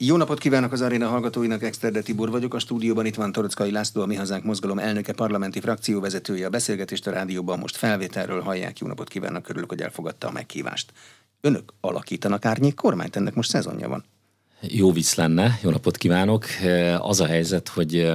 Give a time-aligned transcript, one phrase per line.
[0.00, 2.54] Jó napot kívánok az aréna hallgatóinak, Exterde Tibor vagyok.
[2.54, 6.46] A stúdióban itt van Torockai László, a Mi Hazánk Mozgalom elnöke, parlamenti frakcióvezetője.
[6.46, 8.78] A beszélgetést a rádióban most felvételről hallják.
[8.78, 10.92] Jó napot kívánok, örülök, hogy elfogadta a meghívást.
[11.40, 14.04] Önök alakítanak árnyék kormányt, ennek most szezonja van.
[14.60, 16.44] Jó vicc lenne, jó napot kívánok.
[16.98, 18.12] Az a helyzet, hogy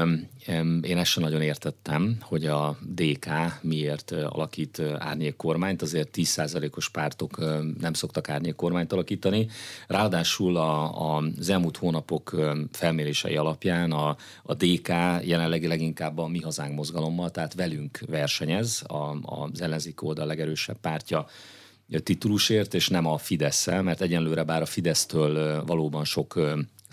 [0.82, 3.28] én ezt sem nagyon értettem, hogy a DK
[3.62, 7.38] miért alakít árnyék kormányt, azért 10%-os pártok
[7.80, 9.48] nem szoktak árnyék kormányt alakítani.
[9.88, 12.36] Ráadásul a, a, az elmúlt hónapok
[12.72, 14.88] felmérései alapján a, a DK
[15.24, 21.26] jelenleg leginkább a Mi Hazánk mozgalommal, tehát velünk versenyez, a, az ellenzék oldal legerősebb pártja
[22.04, 26.40] titulusért, és nem a fidesz mert egyenlőre bár a Fidesztől valóban sok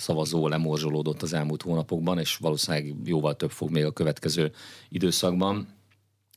[0.00, 4.52] szavazó lemorzsolódott az elmúlt hónapokban, és valószínűleg jóval több fog még a következő
[4.88, 5.79] időszakban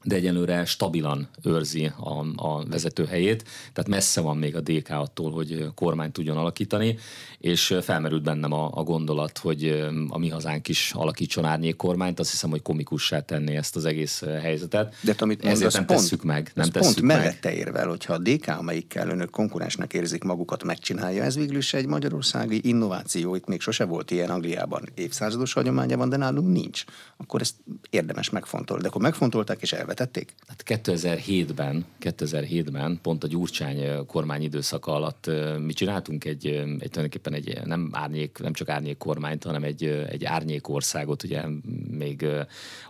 [0.03, 3.43] de egyenlőre stabilan őrzi a, a vezető helyét,
[3.73, 6.97] tehát messze van még a DK attól, hogy kormány tudjon alakítani,
[7.39, 12.31] és felmerült bennem a, a gondolat, hogy a mi hazánk is alakítson árnyék kormányt, azt
[12.31, 14.95] hiszem, hogy komikussá tenni ezt az egész helyzetet.
[15.01, 16.51] De amit Ezért mondasz, nem pont, tesszük meg.
[16.53, 17.17] Nem tesszük pont meg.
[17.17, 21.85] mellette érvel, hogyha a DK, amelyikkel önök konkurensnek érzik magukat, megcsinálja, ez végül is egy
[21.85, 26.83] magyarországi innováció, itt még sose volt ilyen Angliában évszázados hagyománya van, de nálunk nincs.
[27.17, 27.55] Akkor ezt
[27.89, 28.81] érdemes megfontolni.
[28.81, 30.35] De akkor megfontolták és elvették bevetették?
[30.47, 37.59] Hát 2007-ben, 2007-ben, pont a Gyurcsány kormány időszaka alatt mi csináltunk egy, egy tulajdonképpen egy
[37.65, 41.41] nem árnyék, nem csak árnyék kormányt, hanem egy, egy árnyék országot, ugye
[41.89, 42.25] még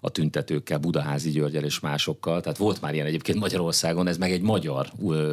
[0.02, 2.42] a tüntetőkkel, Budaházi Györgyel és másokkal.
[2.42, 4.88] Tehát volt már ilyen egyébként Magyarországon, ez meg egy magyar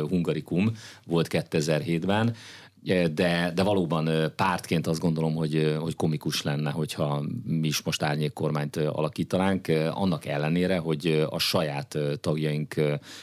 [0.09, 0.73] hungarikum
[1.07, 2.35] volt 2007-ben,
[2.83, 8.33] de, de valóban pártként azt gondolom, hogy, hogy komikus lenne, hogyha mi is most árnyék
[8.33, 12.75] kormányt alakítanánk, annak ellenére, hogy a saját tagjaink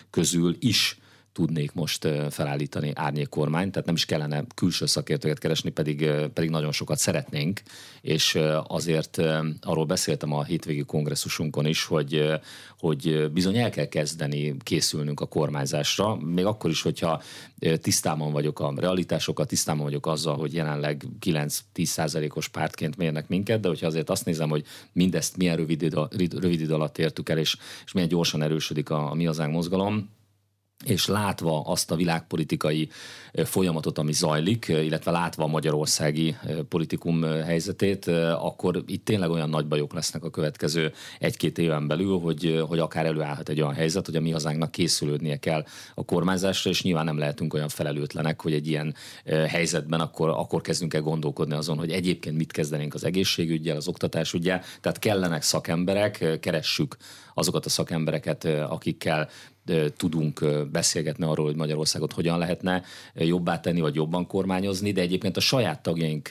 [0.09, 0.97] közül is
[1.38, 6.71] tudnék most felállítani árnyék kormányt, tehát nem is kellene külső szakértőket keresni, pedig, pedig nagyon
[6.71, 7.61] sokat szeretnénk,
[8.02, 9.17] és azért
[9.61, 12.39] arról beszéltem a hétvégi kongresszusunkon is, hogy,
[12.80, 17.21] hogy bizony el kell kezdeni készülnünk a kormányzásra, még akkor is, hogyha
[17.81, 21.49] tisztában vagyok a realitásokkal, tisztában vagyok azzal, hogy jelenleg 9-10
[21.83, 26.08] százalékos pártként mérnek minket, de hogyha azért azt nézem, hogy mindezt milyen rövid idő,
[26.39, 30.15] rövid idő alatt értük el, és, és milyen gyorsan erősödik a, a mi hazánk mozgalom,
[30.86, 32.89] és látva azt a világpolitikai
[33.33, 36.38] folyamatot, ami zajlik, illetve látva a magyarországi
[36.70, 38.08] politikum helyzetét,
[38.39, 43.05] akkor itt tényleg olyan nagy bajok lesznek a következő egy-két éven belül, hogy, hogy akár
[43.05, 45.65] előállhat egy olyan helyzet, hogy a mi hazánknak készülődnie kell
[45.95, 48.95] a kormányzásra, és nyilván nem lehetünk olyan felelőtlenek, hogy egy ilyen
[49.48, 54.61] helyzetben akkor, akkor kezdünk el gondolkodni azon, hogy egyébként mit kezdenénk az egészségügyel, az oktatásügyel,
[54.82, 56.98] tehát kellenek szakemberek, keressük
[57.33, 59.30] azokat a szakembereket, akikkel
[59.98, 62.83] tudunk beszélgetni arról, hogy Magyarországot hogyan lehetne
[63.14, 66.30] jobbá tenni, vagy jobban kormányozni, de egyébként a saját tagjaink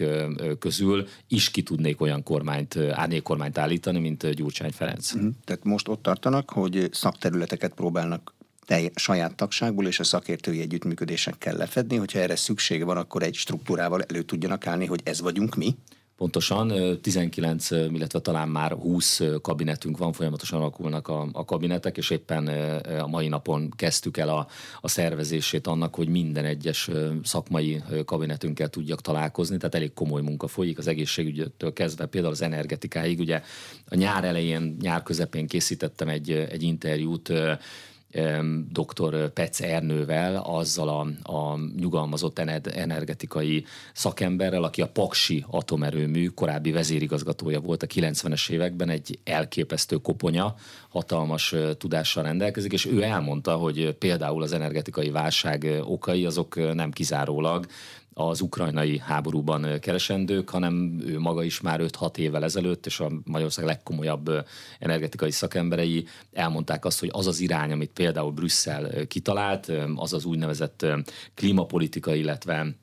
[0.58, 5.12] közül is ki tudnék olyan kormányt, árnyékkormányt állítani, mint Gyurcsány Ferenc.
[5.12, 5.30] Uh-huh.
[5.44, 8.34] Tehát most ott tartanak, hogy szakterületeket próbálnak
[8.66, 14.02] telj, saját tagságból és a szakértői együttműködésekkel lefedni, hogyha erre szükség van, akkor egy struktúrával
[14.02, 15.76] elő tudjanak állni, hogy ez vagyunk mi?
[16.16, 22.46] Pontosan 19, illetve talán már 20 kabinetünk van, folyamatosan alakulnak a, a kabinetek, és éppen
[23.00, 24.46] a mai napon kezdtük el a,
[24.80, 26.90] a szervezését annak, hogy minden egyes
[27.22, 33.18] szakmai kabinetünkkel tudjak találkozni, tehát elég komoly munka folyik az egészségügytől kezdve, például az energetikáig.
[33.18, 33.42] Ugye
[33.88, 37.32] a nyár elején, nyár közepén készítettem egy, egy interjút
[38.72, 39.30] dr.
[39.30, 47.82] Pec Ernővel, azzal a, a nyugalmazott energetikai szakemberrel, aki a Paksi atomerőmű korábbi vezérigazgatója volt
[47.82, 50.54] a 90-es években, egy elképesztő koponya,
[50.88, 57.66] hatalmas tudással rendelkezik, és ő elmondta, hogy például az energetikai válság okai azok nem kizárólag
[58.18, 63.64] az ukrajnai háborúban keresendők, hanem ő maga is már 5-6 évvel ezelőtt, és a Magyarország
[63.64, 64.30] legkomolyabb
[64.78, 70.86] energetikai szakemberei elmondták azt, hogy az az irány, amit például Brüsszel kitalált, az az úgynevezett
[71.34, 72.76] klímapolitika, illetve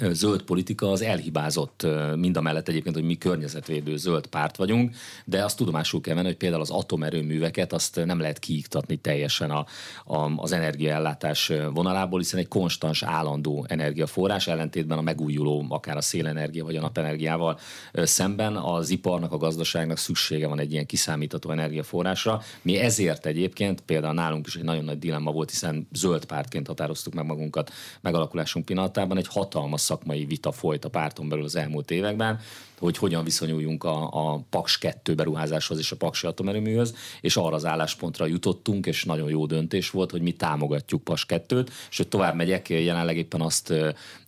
[0.00, 1.86] zöld politika az elhibázott,
[2.16, 4.94] mind a mellett egyébként, hogy mi környezetvédő zöld párt vagyunk,
[5.24, 9.66] de azt tudomásul kell venni, hogy például az atomerőműveket azt nem lehet kiiktatni teljesen a,
[10.04, 16.64] a, az energiaellátás vonalából, hiszen egy konstans, állandó energiaforrás ellentétben a megújuló, akár a szélenergia
[16.64, 17.58] vagy a napenergiával
[17.92, 22.42] szemben az iparnak, a gazdaságnak szüksége van egy ilyen kiszámítható energiaforrásra.
[22.62, 27.14] Mi ezért egyébként például nálunk is egy nagyon nagy dilemma volt, hiszen zöld pártként határoztuk
[27.14, 32.40] meg magunkat megalakulásunk pillanatában, egy hatalmas szakmai vita folyt a párton belül az elmúlt években,
[32.82, 37.64] hogy hogyan viszonyuljunk a, a Paks 2 beruházáshoz és a Paksi atomerőműhöz, és arra az
[37.64, 42.68] álláspontra jutottunk, és nagyon jó döntés volt, hogy mi támogatjuk Paks 2-t, és tovább megyek,
[42.68, 43.74] jelenleg éppen azt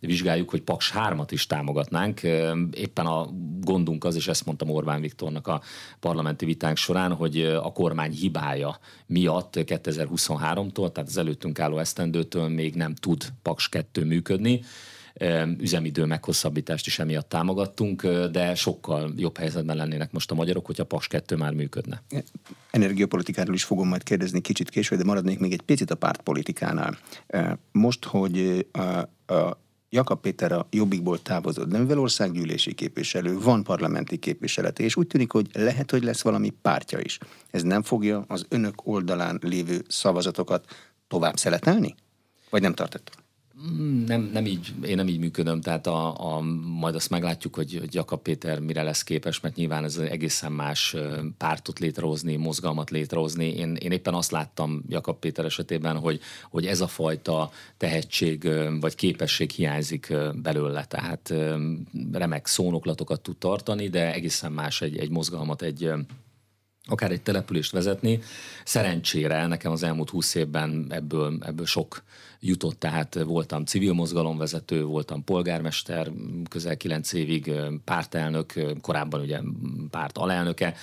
[0.01, 2.23] vizsgáljuk, hogy Paks 3-at is támogatnánk.
[2.73, 3.29] Éppen a
[3.61, 5.63] gondunk az, és ezt mondtam Orbán Viktornak a
[6.01, 12.75] parlamenti vitánk során, hogy a kormány hibája miatt 2023-tól, tehát az előttünk álló esztendőtől még
[12.75, 14.61] nem tud Paks 2 működni
[15.59, 21.07] üzemidő meghosszabbítást is emiatt támogattunk, de sokkal jobb helyzetben lennének most a magyarok, hogyha Paks
[21.07, 22.03] 2 már működne.
[22.71, 26.99] Energiapolitikáról is fogom majd kérdezni kicsit később, de maradnék még egy picit a pártpolitikánál.
[27.73, 28.81] Most, hogy a,
[29.35, 35.07] a Jakab Péter a Jobbikból távozott, de mivel országgyűlési képviselő, van parlamenti képviselete, és úgy
[35.07, 37.19] tűnik, hogy lehet, hogy lesz valami pártja is.
[37.51, 40.65] Ez nem fogja az önök oldalán lévő szavazatokat
[41.09, 41.95] tovább szeletelni?
[42.51, 43.24] Vagy nem tartott?
[43.63, 46.41] Mm, nem, nem így, én nem így működöm, tehát a, a,
[46.79, 50.97] majd azt meglátjuk, hogy, Jakab Péter mire lesz képes, mert nyilván ez egészen más
[51.39, 53.47] pártot létrehozni, mozgalmat létrehozni.
[53.47, 56.21] Én, én éppen azt láttam Jakab Péter esetében, hogy,
[56.51, 58.49] hogy ez a fajta tehetség
[58.81, 61.35] vagy képesség hiányzik belőle, tehát
[62.13, 65.91] remek szónoklatokat tud tartani, de egészen más egy, egy mozgalmat, egy
[66.87, 68.21] akár egy települést vezetni.
[68.65, 72.03] Szerencsére nekem az elmúlt húsz évben ebből, ebből sok
[72.41, 76.11] jutott, tehát voltam civil mozgalomvezető, voltam polgármester,
[76.49, 77.53] közel kilenc évig
[77.85, 79.41] pártelnök, korábban ugye
[79.91, 80.75] párt alelnöke.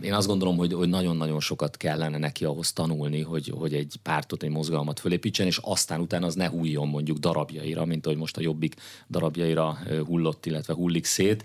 [0.00, 4.42] Én azt gondolom, hogy, hogy nagyon-nagyon sokat kellene neki ahhoz tanulni, hogy, hogy egy pártot,
[4.42, 8.40] egy mozgalmat fölépítsen, és aztán utána az ne hulljon mondjuk darabjaira, mint ahogy most a
[8.40, 8.74] jobbik
[9.10, 11.44] darabjaira hullott, illetve hullik szét.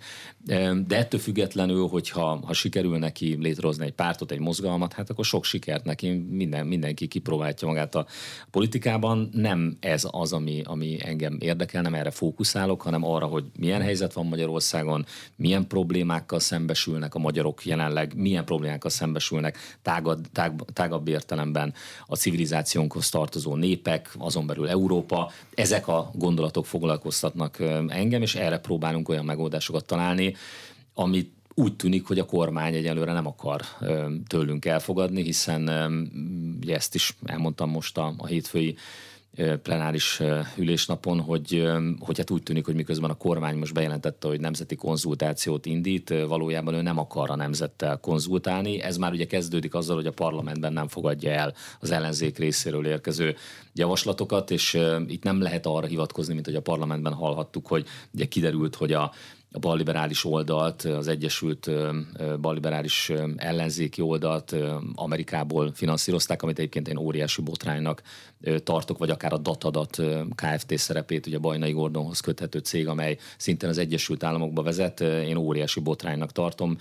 [0.86, 5.44] De ettől függetlenül, hogyha ha sikerül neki létrehozni egy pártot, egy mozgalmat, hát akkor sok
[5.44, 8.06] sikert neki, minden, mindenki kipróbálja magát a
[8.52, 13.82] politikában, nem ez az, ami, ami engem érdekel, nem erre fókuszálok, hanem arra, hogy milyen
[13.82, 15.06] helyzet van Magyarországon,
[15.36, 21.74] milyen problémákkal szembesülnek a magyarok jelenleg, milyen problémákkal szembesülnek tágad, tág, tágabb értelemben
[22.06, 25.32] a civilizációnkhoz tartozó népek, azon belül Európa.
[25.54, 30.36] Ezek a gondolatok foglalkoztatnak engem, és erre próbálunk olyan megoldásokat találni,
[30.94, 33.62] amit úgy tűnik, hogy a kormány egyelőre nem akar
[34.28, 35.70] tőlünk elfogadni, hiszen
[36.62, 38.76] ugye ezt is elmondtam most a, a hétfői
[39.64, 40.22] plenáris
[40.58, 41.68] ülésnapon, hogy,
[42.00, 46.74] hogy hát úgy tűnik, hogy miközben a kormány most bejelentette, hogy nemzeti konzultációt indít, valójában
[46.74, 48.82] ő nem akar a nemzettel konzultálni.
[48.82, 53.36] Ez már ugye kezdődik azzal, hogy a parlamentben nem fogadja el az ellenzék részéről érkező
[53.74, 58.76] javaslatokat, és itt nem lehet arra hivatkozni, mint hogy a parlamentben hallhattuk, hogy ugye kiderült,
[58.76, 59.12] hogy a
[59.52, 61.70] a balliberális oldalt, az Egyesült
[62.42, 64.56] balliberális ellenzéki oldalt
[64.96, 68.02] Amerikából finanszírozták, amit egyébként én óriási botránynak
[68.64, 70.02] tartok, vagy akár a Datadat
[70.36, 70.78] Kft.
[70.78, 76.32] szerepét, ugye Bajnai Gordonhoz köthető cég, amely szintén az Egyesült Államokba vezet, én óriási botránynak
[76.32, 76.78] tartom.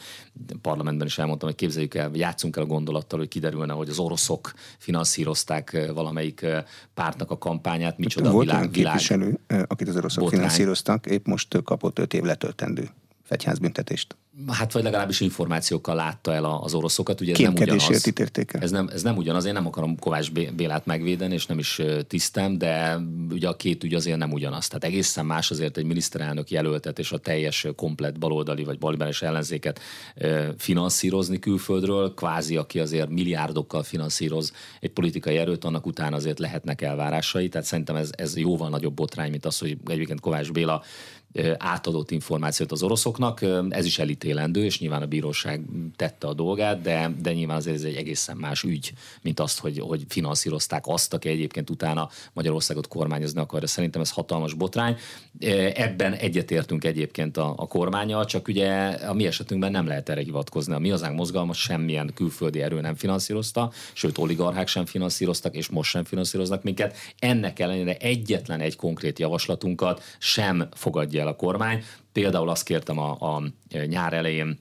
[0.63, 4.53] Parlamentben is elmondtam, hogy képzeljük el, játszunk el a gondolattal, hogy kiderülne, hogy az oroszok
[4.79, 6.47] finanszírozták valamelyik
[6.95, 10.41] pártnak a kampányát, micsoda Volt világ, világ képviselő, akit az oroszok botrány.
[10.41, 12.23] finanszíroztak, épp most kapott öt év
[12.59, 12.91] letöltendő
[13.23, 14.17] fegyházbüntetést.
[14.47, 17.21] Hát vagy legalábbis információkkal látta el az oroszokat.
[17.21, 18.07] Ugye ez nem ugyanaz.
[18.07, 21.81] ítélték Ez nem, ez nem ugyanaz, én nem akarom Kovács Bélát megvédeni, és nem is
[22.07, 22.99] tisztem, de
[23.31, 24.69] ugye a két ügy azért nem ugyanaz.
[24.69, 29.81] Tehát egészen más azért egy miniszterelnök jelöltet és a teljes komplet baloldali vagy baliberes ellenzéket
[30.59, 37.49] finanszírozni külföldről, kvázi aki azért milliárdokkal finanszíroz egy politikai erőt, annak után azért lehetnek elvárásai.
[37.49, 40.83] Tehát szerintem ez, ez jóval nagyobb botrány, mint az, hogy egyébként Kovács Béla
[41.59, 43.45] átadott információt az oroszoknak.
[43.69, 45.65] Ez is elítélendő, és nyilván a bíróság
[45.97, 49.79] tette a dolgát, de, de nyilván azért ez egy egészen más ügy, mint azt, hogy,
[49.79, 53.67] hogy finanszírozták azt, aki egyébként utána Magyarországot kormányozni akarja.
[53.67, 54.97] Szerintem ez hatalmas botrány.
[55.75, 60.75] Ebben egyetértünk egyébként a, a kormányal, csak ugye a mi esetünkben nem lehet erre hivatkozni.
[60.75, 65.91] A mi hazánk mozgalmat semmilyen külföldi erő nem finanszírozta, sőt oligarchák sem finanszíroztak, és most
[65.91, 66.97] sem finanszíroznak minket.
[67.19, 71.83] Ennek ellenére egyetlen egy konkrét javaslatunkat sem fogadja el a kormány.
[72.13, 73.43] Például azt kértem a, a
[73.87, 74.59] nyár elején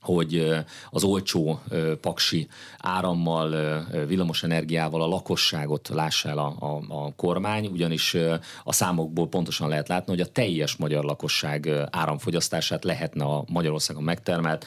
[0.00, 0.48] hogy
[0.90, 1.60] az olcsó
[2.00, 8.16] paksi árammal, villamos energiával a lakosságot lássa el a, a, a kormány, ugyanis
[8.64, 14.66] a számokból pontosan lehet látni, hogy a teljes magyar lakosság áramfogyasztását lehetne a Magyarországon megtermelt,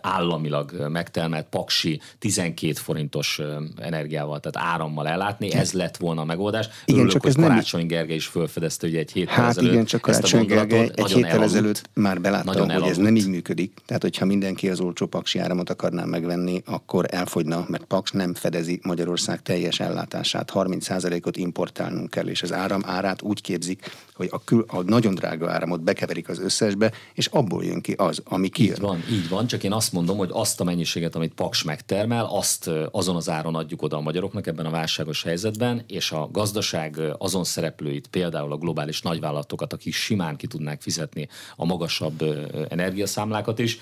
[0.00, 3.40] államilag megtermelt paksi 12 forintos
[3.76, 5.52] energiával, tehát árammal ellátni.
[5.52, 6.68] Ez lett volna a megoldás.
[6.84, 7.88] Igen, Örülök, csak hogy ez Karácsony nem...
[7.88, 9.72] Gergely is felfedezte, hogy egy héttel hát ezelőtt.
[9.72, 13.72] igen, csak Karácsony Gergely egy héttel ezelőtt már belátta, hogy ez nem így működik.
[13.86, 18.34] Tehát, hogyha mindenki bárki az olcsó paksi áramot akarná megvenni, akkor elfogyna, mert Paks nem
[18.34, 20.50] fedezi Magyarország teljes ellátását.
[20.54, 25.50] 30%-ot importálnunk kell, és az áram árát úgy képzik, hogy a, kül, a nagyon drága
[25.50, 28.74] áramot bekeverik az összesbe, és abból jön ki az, ami kijön.
[28.74, 32.24] Így van, így van, csak én azt mondom, hogy azt a mennyiséget, amit Paks megtermel,
[32.24, 37.00] azt azon az áron adjuk oda a magyaroknak ebben a válságos helyzetben, és a gazdaság
[37.18, 42.22] azon szereplőit, például a globális nagyvállalatokat, akik simán ki tudnák fizetni a magasabb
[42.68, 43.78] energiaszámlákat is,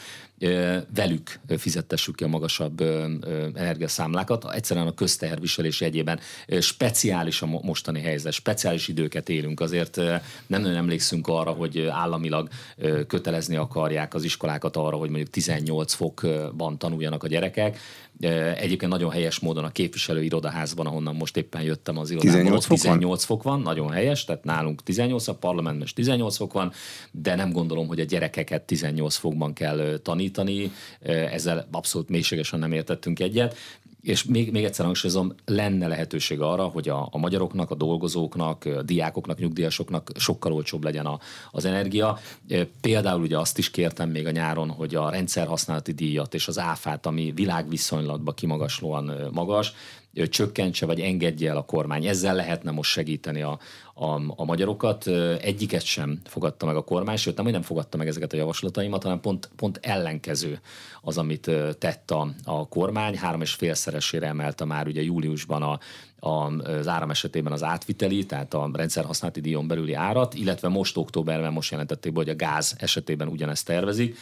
[0.95, 2.81] velük fizettessük ki a magasabb
[3.55, 4.53] energiaszámlákat.
[4.53, 6.21] Egyszerűen a közteherviselés jegyében
[6.61, 9.97] speciális a mostani helyzet, speciális időket élünk, azért
[10.47, 12.49] nem nagyon emlékszünk arra, hogy államilag
[13.07, 17.79] kötelezni akarják az iskolákat arra, hogy mondjuk 18 fokban tanuljanak a gyerekek.
[18.57, 22.79] Egyébként nagyon helyes módon a képviselő irodaházban, ahonnan most éppen jöttem az irodában, 18 fok,
[22.79, 26.73] 18 fok van, nagyon helyes, tehát nálunk 18, a parlamentben is 18 fok van,
[27.11, 30.73] de nem gondolom, hogy a gyerekeket 18 fokban kell tanítani,
[31.31, 33.57] ezzel abszolút mélységesen nem értettünk egyet
[34.07, 38.83] és még, még egyszer hangsúlyozom, lenne lehetőség arra, hogy a, a magyaroknak, a dolgozóknak, a
[38.83, 41.19] diákoknak, nyugdíjasoknak sokkal olcsóbb legyen a,
[41.51, 42.19] az energia.
[42.81, 47.07] Például ugye azt is kértem még a nyáron, hogy a rendszerhasználati díjat és az áfát,
[47.07, 49.73] ami világviszonylatban kimagaslóan magas,
[50.25, 52.07] csökkentse vagy engedje el a kormány.
[52.07, 53.59] Ezzel lehetne most segíteni a,
[53.95, 55.07] a, a magyarokat.
[55.41, 59.03] Egyiket sem fogadta meg a kormány, sőt nem, hogy nem fogadta meg ezeket a javaslataimat,
[59.03, 60.61] hanem pont, pont ellenkező
[61.01, 63.17] az, amit tett a, a kormány.
[63.17, 65.79] Három és félszeresére emelte már ugye júliusban a,
[66.19, 71.71] az áram esetében az átviteli, tehát a rendszerhasználati díjon belüli árat, illetve most októberben most
[71.71, 74.17] jelentették hogy a gáz esetében ugyanezt tervezik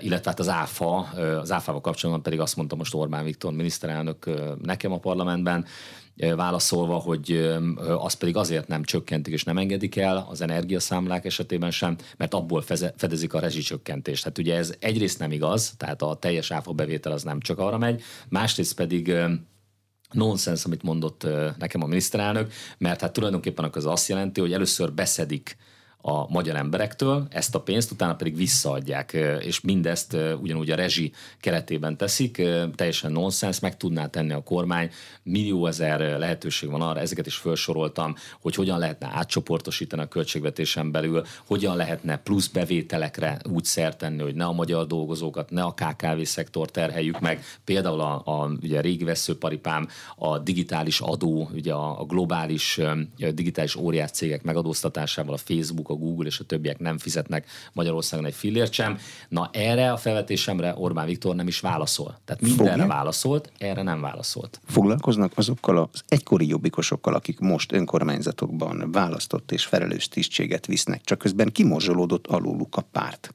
[0.00, 0.98] illetve hát az ÁFA,
[1.40, 4.30] az ÁFA-val kapcsolatban pedig azt mondta most Orbán Viktor miniszterelnök
[4.62, 5.64] nekem a parlamentben,
[6.36, 7.56] válaszolva, hogy
[7.98, 12.64] az pedig azért nem csökkentik és nem engedik el az energiaszámlák esetében sem, mert abból
[12.96, 14.24] fedezik a rezsicsökkentést.
[14.24, 17.78] Hát ugye ez egyrészt nem igaz, tehát a teljes áfa bevétel az nem csak arra
[17.78, 19.14] megy, másrészt pedig
[20.10, 21.26] nonsens, amit mondott
[21.58, 25.56] nekem a miniszterelnök, mert hát tulajdonképpen az azt jelenti, hogy először beszedik
[26.08, 31.96] a magyar emberektől ezt a pénzt, utána pedig visszaadják, és mindezt ugyanúgy a rezsi keretében
[31.96, 32.42] teszik,
[32.74, 34.90] teljesen nonsens, meg tudná tenni a kormány,
[35.22, 41.24] millió ezer lehetőség van arra, ezeket is felsoroltam, hogy hogyan lehetne átcsoportosítani a költségvetésen belül,
[41.46, 46.70] hogyan lehetne plusz bevételekre úgy szertenni, hogy ne a magyar dolgozókat, ne a KKV szektor
[46.70, 52.04] terheljük meg, például a, a ugye a régi veszőparipám, a digitális adó, ugye a, a
[52.04, 52.80] globális
[53.16, 58.34] digitális óriás cégek megadóztatásával, a Facebook, a Google és a többiek nem fizetnek Magyarországon egy
[58.34, 58.98] fillért sem.
[59.28, 62.20] Na erre a felvetésemre Orbán Viktor nem is válaszol.
[62.24, 62.86] Tehát mindenre Fogja?
[62.86, 64.60] válaszolt, erre nem válaszolt.
[64.64, 71.52] Foglalkoznak azokkal az egykori jobbikosokkal, akik most önkormányzatokban választott és felelős tisztséget visznek, csak közben
[71.52, 73.34] kimorzsolódott aluluk a párt.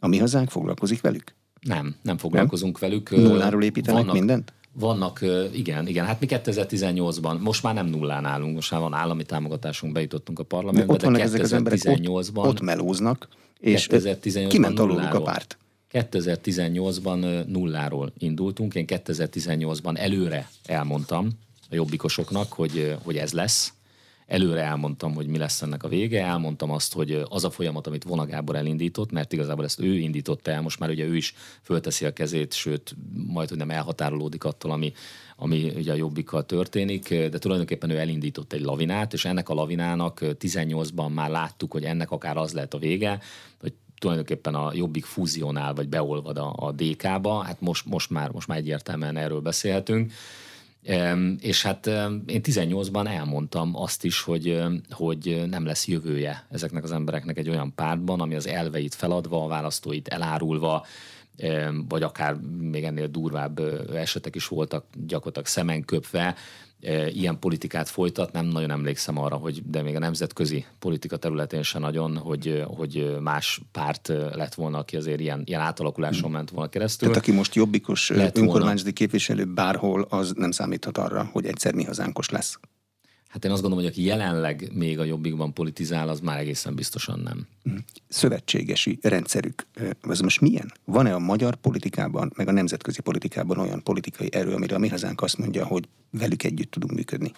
[0.00, 1.34] A mi hazánk foglalkozik velük?
[1.60, 2.90] Nem, nem foglalkozunk nem?
[2.90, 3.10] velük.
[3.10, 4.52] Nulláról építenek Vannak, mindent?
[4.78, 5.20] Vannak,
[5.52, 9.92] igen, igen, hát mi 2018-ban, most már nem nullán állunk, most már van állami támogatásunk,
[9.92, 12.36] bejutottunk a parlamentbe, de, ott de 2018-ban...
[12.36, 13.28] Ott, ott melóznak,
[13.60, 15.58] és 2018 kiment aluluk a párt.
[15.92, 21.28] 2018-ban nulláról indultunk, én 2018-ban előre elmondtam
[21.70, 23.72] a jobbikosoknak, hogy, hogy ez lesz,
[24.26, 28.04] előre elmondtam, hogy mi lesz ennek a vége, elmondtam azt, hogy az a folyamat, amit
[28.04, 32.04] Vona Gábor elindított, mert igazából ezt ő indította el, most már ugye ő is fölteszi
[32.04, 34.92] a kezét, sőt, majd, hogy nem elhatárolódik attól, ami,
[35.36, 40.18] ami ugye a jobbikkal történik, de tulajdonképpen ő elindított egy lavinát, és ennek a lavinának
[40.22, 43.20] 18-ban már láttuk, hogy ennek akár az lehet a vége,
[43.60, 48.48] hogy tulajdonképpen a Jobbik fúzionál, vagy beolvad a, a DK-ba, hát most, most, már, most
[48.48, 50.12] már egyértelműen erről beszélhetünk.
[51.40, 51.86] És hát
[52.26, 57.74] én 18-ban elmondtam azt is, hogy, hogy nem lesz jövője ezeknek az embereknek egy olyan
[57.74, 60.86] pártban, ami az elveit feladva, a választóit elárulva,
[61.88, 63.60] vagy akár még ennél durvább
[63.94, 66.34] esetek is voltak, gyakorlatilag szemen köpve,
[67.12, 71.78] ilyen politikát folytat, nem nagyon emlékszem arra, hogy de még a nemzetközi politika területén se
[71.78, 77.08] nagyon, hogy, hogy más párt lett volna, aki azért ilyen, ilyen átalakuláson ment volna keresztül.
[77.08, 82.30] Tehát aki most jobbikos önkormányzati képviselő bárhol, az nem számíthat arra, hogy egyszer mi hazánkos
[82.30, 82.58] lesz.
[83.34, 87.20] Hát én azt gondolom, hogy aki jelenleg még a jobbikban politizál, az már egészen biztosan
[87.20, 87.46] nem.
[87.62, 87.76] Mhm.
[88.08, 89.66] Szövetségesi rendszerük,
[90.08, 90.72] ez most milyen?
[90.84, 95.22] Van-e a magyar politikában, meg a nemzetközi politikában olyan politikai erő, amire a mi hazánk
[95.22, 97.32] azt mondja, hogy velük együtt tudunk működni?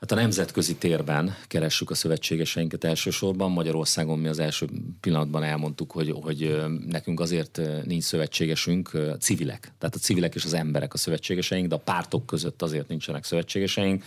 [0.00, 3.50] Hát a nemzetközi térben keressük a szövetségeseinket elsősorban.
[3.50, 4.66] Magyarországon mi az első
[5.00, 8.90] pillanatban elmondtuk, hogy, hogy nekünk azért nincs szövetségesünk,
[9.20, 9.72] civilek.
[9.78, 14.04] Tehát a civilek és az emberek a szövetségeseink, de a pártok között azért nincsenek szövetségeseink,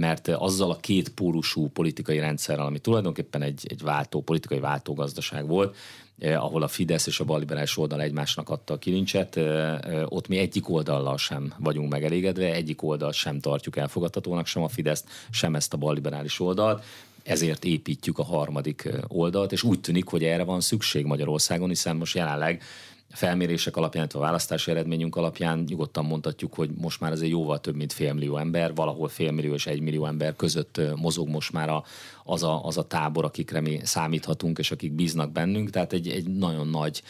[0.00, 5.76] mert azzal a két pólusú politikai rendszerrel, ami tulajdonképpen egy, egy váltó, politikai váltógazdaság volt,
[6.18, 9.78] eh, ahol a Fidesz és a balliberális oldal egymásnak adta a kilincset, eh,
[10.08, 15.08] ott mi egyik oldallal sem vagyunk megelégedve, egyik oldal sem tartjuk elfogadhatónak, sem a Fideszt,
[15.30, 16.84] sem ezt a balliberális oldalt.
[17.22, 22.14] Ezért építjük a harmadik oldalt, és úgy tűnik, hogy erre van szükség Magyarországon, hiszen most
[22.14, 22.62] jelenleg
[23.10, 27.92] felmérések alapján, a választási eredményünk alapján nyugodtan mondhatjuk, hogy most már azért jóval több, mint
[27.92, 31.84] félmillió ember, valahol félmillió és egymillió ember között mozog most már a,
[32.24, 35.70] az, a, az a tábor, akikre mi számíthatunk, és akik bíznak bennünk.
[35.70, 37.02] Tehát egy, egy nagyon nagy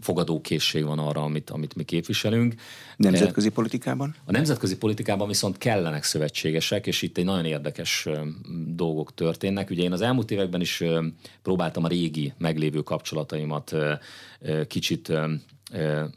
[0.00, 2.54] fogadókészség van arra, amit, amit mi képviselünk.
[2.96, 4.14] Nemzetközi politikában?
[4.24, 8.08] A nemzetközi politikában viszont kellenek szövetségesek, és itt egy nagyon érdekes
[8.66, 9.70] dolgok történnek.
[9.70, 10.82] Ugye én az elmúlt években is
[11.42, 13.74] próbáltam a régi meglévő kapcsolataimat
[14.68, 15.12] kicsit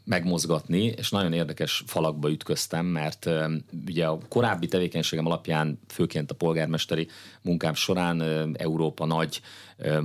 [0.04, 3.30] megmozgatni, és nagyon érdekes falakba ütköztem, mert
[3.86, 7.08] ugye a korábbi tevékenységem alapján, főként a polgármesteri
[7.42, 8.22] munkám során
[8.56, 9.40] Európa nagy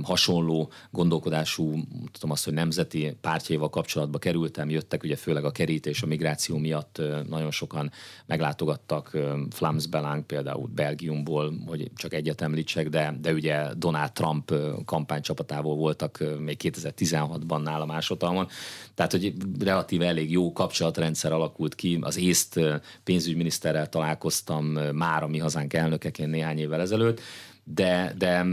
[0.02, 1.70] hasonló gondolkodású,
[2.12, 7.02] tudom azt, hogy nemzeti pártjaival kapcsolatba kerültem, jöttek ugye főleg a kerítés, a migráció miatt
[7.28, 7.90] nagyon sokan
[8.26, 9.18] meglátogattak
[9.50, 16.24] Flams Belang például Belgiumból, hogy csak egyet említsek, de, de ugye Donald Trump kampánycsapatából voltak
[16.38, 18.48] még 2016-ban nála másodalmon.
[18.94, 21.98] Tehát, hogy relatíve elég jó kapcsolatrendszer alakult ki.
[22.00, 22.60] Az észt
[23.04, 27.20] pénzügyminiszterrel találkoztam már a mi hazánk elnökeként néhány évvel ezelőtt,
[27.64, 28.46] de, de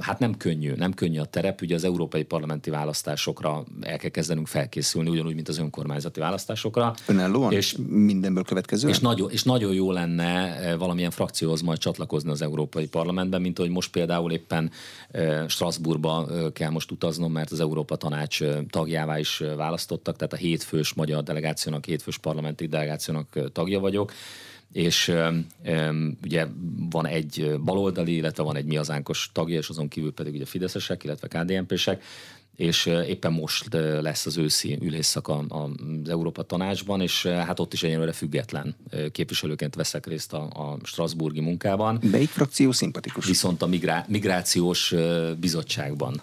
[0.00, 1.60] hát nem könnyű, nem könnyű a terep.
[1.62, 6.94] Ugye az európai parlamenti választásokra el kell kezdenünk felkészülni, ugyanúgy, mint az önkormányzati választásokra.
[7.06, 7.52] Önállóan?
[7.52, 8.88] És mindenből következő?
[8.88, 13.58] És nagyon, és nagyon jó lenne eh, valamilyen frakcióhoz majd csatlakozni az európai parlamentben, mint
[13.58, 14.70] hogy most például éppen
[15.10, 18.40] eh, Strasbourgba eh, kell most utaznom, mert az Európa Tanács
[18.70, 24.12] tagjává is választottak, tehát a hétfős magyar delegációnak, hétfős parlamenti delegációnak tagja vagyok
[24.72, 26.46] és um, ugye
[26.90, 31.04] van egy baloldali, illetve van egy mi hazánkos tagja, és azon kívül pedig ugye fideszesek,
[31.04, 32.02] illetve KDNP-sek,
[32.56, 33.66] és éppen most
[34.00, 38.76] lesz az őszi ülésszak az Európa Tanácsban, és hát ott is egyenlőre független
[39.12, 41.98] képviselőként veszek részt a, a Strasburgi munkában.
[42.10, 43.26] Melyik frakció szimpatikus?
[43.26, 44.94] Viszont a migrá- migrációs
[45.40, 46.20] bizottságban,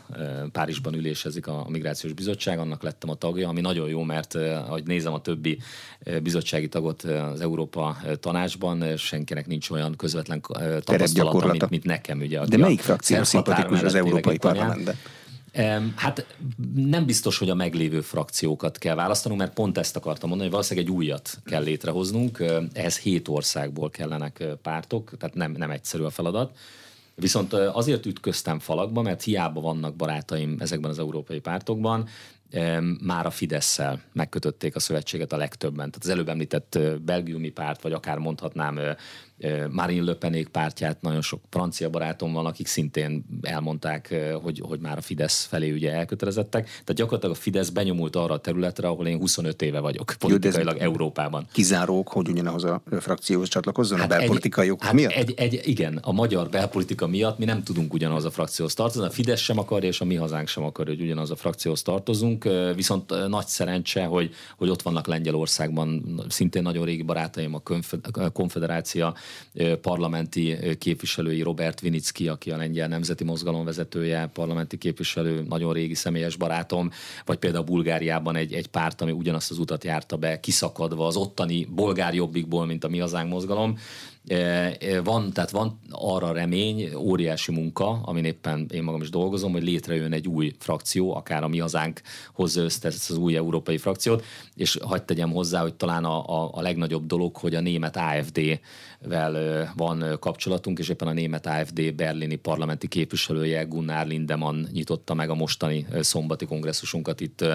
[0.51, 5.13] Párizsban ülésezik a migrációs bizottság, annak lettem a tagja, ami nagyon jó, mert ahogy nézem
[5.13, 5.59] a többi
[6.23, 10.41] bizottsági tagot az Európa Tanácsban, senkinek nincs olyan közvetlen
[10.79, 12.19] tapasztalata, mint, mint nekem.
[12.19, 14.95] Ugye, De melyik frakció szimpatikus az Európai Parlamentben?
[15.95, 16.25] Hát
[16.75, 20.89] nem biztos, hogy a meglévő frakciókat kell választanunk, mert pont ezt akartam mondani, hogy valószínűleg
[20.89, 22.43] egy újat kell létrehoznunk.
[22.73, 26.57] Ehhez hét országból kellenek pártok, tehát nem, nem egyszerű a feladat.
[27.15, 32.07] Viszont azért ütköztem falakba, mert hiába vannak barátaim ezekben az európai pártokban,
[33.01, 33.79] már a fidesz
[34.13, 35.91] megkötötték a szövetséget a legtöbben.
[35.91, 38.79] Tehát az előbb említett belgiumi párt, vagy akár mondhatnám
[39.69, 44.97] Marine Le Penék pártját, nagyon sok francia barátom van, akik szintén elmondták, hogy, hogy már
[44.97, 46.63] a Fidesz felé ugye elkötelezettek.
[46.63, 50.81] Tehát gyakorlatilag a Fidesz benyomult arra a területre, ahol én 25 éve vagyok politikailag Jó,
[50.81, 51.47] Európában.
[51.51, 55.11] Kizárók, hogy ugyanahoz a frakcióhoz csatlakozzon hát a belpolitikai hát miatt?
[55.11, 59.07] Egy, egy, igen, a magyar belpolitika miatt mi nem tudunk ugyanaz a frakcióhoz tartozni.
[59.07, 62.47] A Fidesz sem akarja, és a mi hazánk sem akarja, hogy ugyanaz a frakcióhoz tartozunk.
[62.75, 67.61] Viszont nagy szerencse, hogy, hogy ott vannak Lengyelországban szintén nagyon régi barátaim, a
[68.31, 69.13] konfederácia
[69.81, 76.35] parlamenti képviselői, Robert Vinicki, aki a lengyel nemzeti mozgalom vezetője, parlamenti képviselő, nagyon régi személyes
[76.35, 76.91] barátom,
[77.25, 81.65] vagy például Bulgáriában egy, egy párt, ami ugyanazt az utat járta be, kiszakadva az ottani
[81.65, 83.77] bolgár jobbikból, mint a mi hazánk mozgalom,
[85.03, 90.13] van, tehát van arra remény, óriási munka, amin éppen én magam is dolgozom, hogy létrejön
[90.13, 92.01] egy új frakció, akár a mi hazánk
[92.33, 96.49] hozza össze ezt az új európai frakciót, és hagyd tegyem hozzá, hogy talán a, a,
[96.53, 97.97] a legnagyobb dolog, hogy a német
[99.19, 105.29] AFD-vel van kapcsolatunk, és éppen a német AFD berlini parlamenti képviselője Gunnar Lindemann nyitotta meg
[105.29, 107.45] a mostani szombati kongresszusunkat itt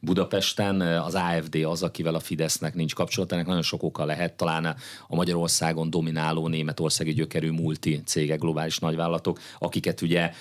[0.00, 0.80] Budapesten.
[0.80, 4.76] Az AFD az, akivel a Fidesznek nincs kapcsolatának, nagyon sok oka lehet, talán
[5.08, 10.32] a Magyarországon dominál domináló németországi gyökerű multi cégek, globális nagyvállalatok, akiket ugye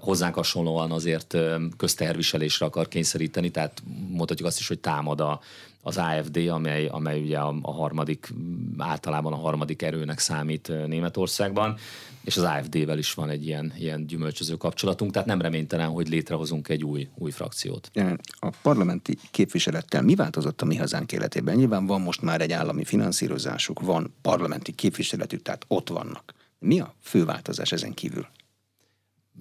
[0.00, 1.36] hozzánk hasonlóan azért
[1.76, 5.40] közterviselésre akar kényszeríteni, tehát mondhatjuk azt is, hogy támad a,
[5.82, 8.32] az AFD, amely, amely ugye a, a harmadik,
[8.78, 11.76] általában a harmadik erőnek számít Németországban,
[12.24, 16.68] és az AFD-vel is van egy ilyen, ilyen gyümölcsöző kapcsolatunk, tehát nem reménytelen, hogy létrehozunk
[16.68, 17.90] egy új, új frakciót.
[18.30, 21.56] A parlamenti képviselettel mi változott a mi hazánk életében?
[21.56, 26.34] Nyilván van most már egy állami finanszírozásuk, van parlamenti képviseletük, tehát ott vannak.
[26.58, 28.26] Mi a fő változás ezen kívül?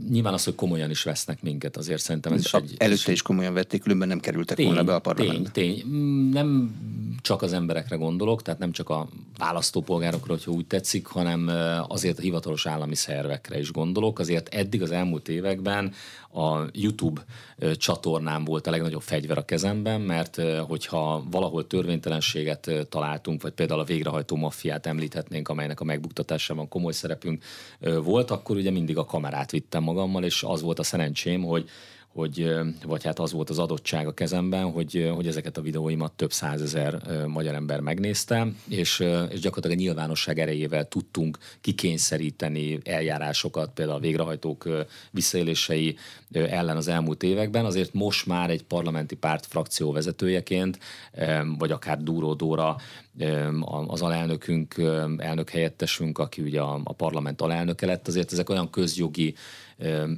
[0.09, 2.75] Nyilván az, hogy komolyan is vesznek minket, azért szerintem ez is egy...
[2.77, 5.49] Előtte is komolyan vették, különben nem kerültek tény, volna be a parlamentbe.
[5.49, 5.85] Tény, tény.
[5.87, 6.75] Mm, nem
[7.21, 11.51] csak az emberekre gondolok, tehát nem csak a választópolgárokra, hogyha úgy tetszik, hanem
[11.87, 14.19] azért a hivatalos állami szervekre is gondolok.
[14.19, 15.93] Azért eddig az elmúlt években
[16.33, 17.21] a YouTube
[17.75, 23.83] csatornám volt a legnagyobb fegyver a kezemben, mert hogyha valahol törvénytelenséget találtunk, vagy például a
[23.83, 27.43] végrehajtó maffiát említhetnénk, amelynek a megbuktatásában komoly szerepünk
[28.03, 31.69] volt, akkor ugye mindig a kamerát vittem magammal, és az volt a szerencsém, hogy
[32.13, 36.31] hogy, vagy hát az volt az adottság a kezemben, hogy, hogy ezeket a videóimat több
[36.31, 44.01] százezer magyar ember megnézte, és, és gyakorlatilag a nyilvánosság erejével tudtunk kikényszeríteni eljárásokat, például a
[44.01, 44.69] végrehajtók
[45.11, 45.97] visszaélései
[46.31, 47.65] ellen az elmúlt években.
[47.65, 50.79] Azért most már egy parlamenti párt frakció vezetőjeként,
[51.57, 52.75] vagy akár Dúró Dóra
[53.87, 54.75] az alelnökünk,
[55.17, 59.35] elnök helyettesünk, aki ugye a, a parlament alelnöke lett, azért ezek olyan közjogi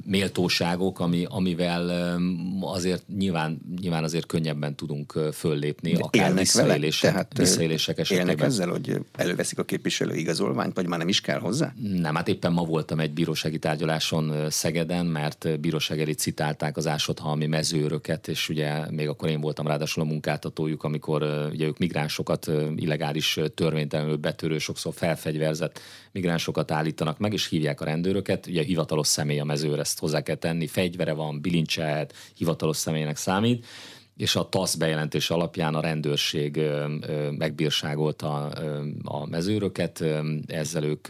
[0.04, 2.16] méltóságok, ami, amivel
[2.60, 7.12] azért nyilván, nyilván azért könnyebben tudunk föllépni, akár élnek visszaélések, vele?
[7.12, 8.28] Tehát visszaélések esetében.
[8.28, 11.74] Élnek ezzel, hogy előveszik a képviselő igazolványt, vagy már nem is kell hozzá?
[11.96, 17.46] Nem, hát éppen ma voltam egy bírósági tárgyaláson Szegeden, mert bíróság elé citálták az ásodhalmi
[17.46, 23.38] mezőröket, és ugye még akkor én voltam ráadásul a munkáltatójuk, amikor ugye ők migránsokat, illegális
[23.54, 25.80] törvénytelenül betörő, sokszor felfegyverzett
[26.12, 30.36] migránsokat állítanak meg, és hívják a rendőröket, ugye hivatalos személy a mezőre ezt hozzá kell
[30.36, 33.66] tenni, fegyvere van, bilincsehet, hivatalos személynek számít,
[34.16, 36.60] és a TASZ bejelentés alapján a rendőrség
[37.38, 38.46] megbírságolta
[39.02, 40.04] a mezőröket,
[40.46, 41.08] ezzel ők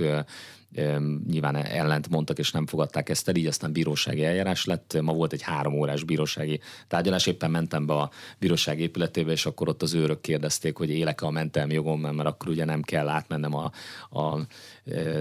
[1.27, 4.99] nyilván ellent mondtak, és nem fogadták ezt el, így aztán bírósági eljárás lett.
[5.01, 9.69] Ma volt egy három órás bírósági tárgyalás, éppen mentem be a bíróság épületébe, és akkor
[9.69, 13.55] ott az őrök kérdezték, hogy élek a mentelmi jogom, mert akkor ugye nem kell átmennem
[13.55, 13.71] a,
[14.19, 14.47] a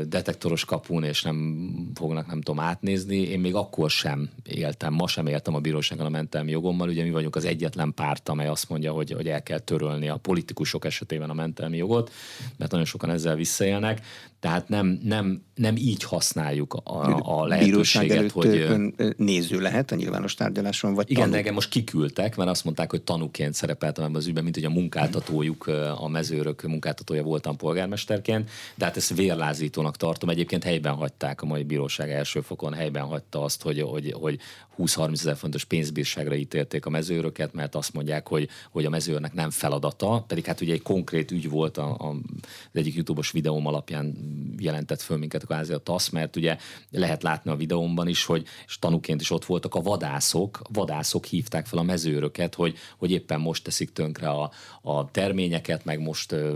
[0.07, 3.17] detektoros kapun, és nem fognak, nem tudom, átnézni.
[3.17, 6.89] Én még akkor sem éltem, ma sem éltem a bíróságon a mentelmi jogommal.
[6.89, 10.17] Ugye mi vagyunk az egyetlen párt, amely azt mondja, hogy, hogy el kell törölni a
[10.17, 12.11] politikusok esetében a mentelmi jogot,
[12.57, 14.01] mert nagyon sokan ezzel visszaélnek.
[14.39, 18.47] Tehát nem, nem, nem így használjuk a, a lehetőséget, hogy...
[18.47, 21.35] Ön néző lehet a nyilvános tárgyaláson, vagy Igen, tanú?
[21.35, 24.69] engem most kiküldtek, mert azt mondták, hogy tanúként szerepeltem ebben az ügyben, mint hogy a
[24.69, 30.29] munkáltatójuk, a mezőrök munkáltatója voltam polgármesterként, de hát ezt vérlázítónak tartom.
[30.29, 34.39] Egyébként helyben hagyták a mai bíróság első fokon, helyben hagyta azt, hogy, hogy, hogy
[34.77, 39.49] 20-30 ezer fontos pénzbírságra ítélték a mezőröket, mert azt mondják, hogy, hogy a mezőrnek nem
[39.49, 44.17] feladata, pedig hát ugye egy konkrét ügy volt a, a, az egyik YouTube-os videóm alapján
[44.57, 46.57] jelentett föl minket kvázi a TASZ, mert ugye
[46.89, 51.65] lehet látni a videómban is, hogy és tanúként is ott voltak a vadászok, vadászok hívták
[51.65, 56.55] fel a mezőröket, hogy, hogy éppen most teszik tönkre a, a terményeket, meg most ö,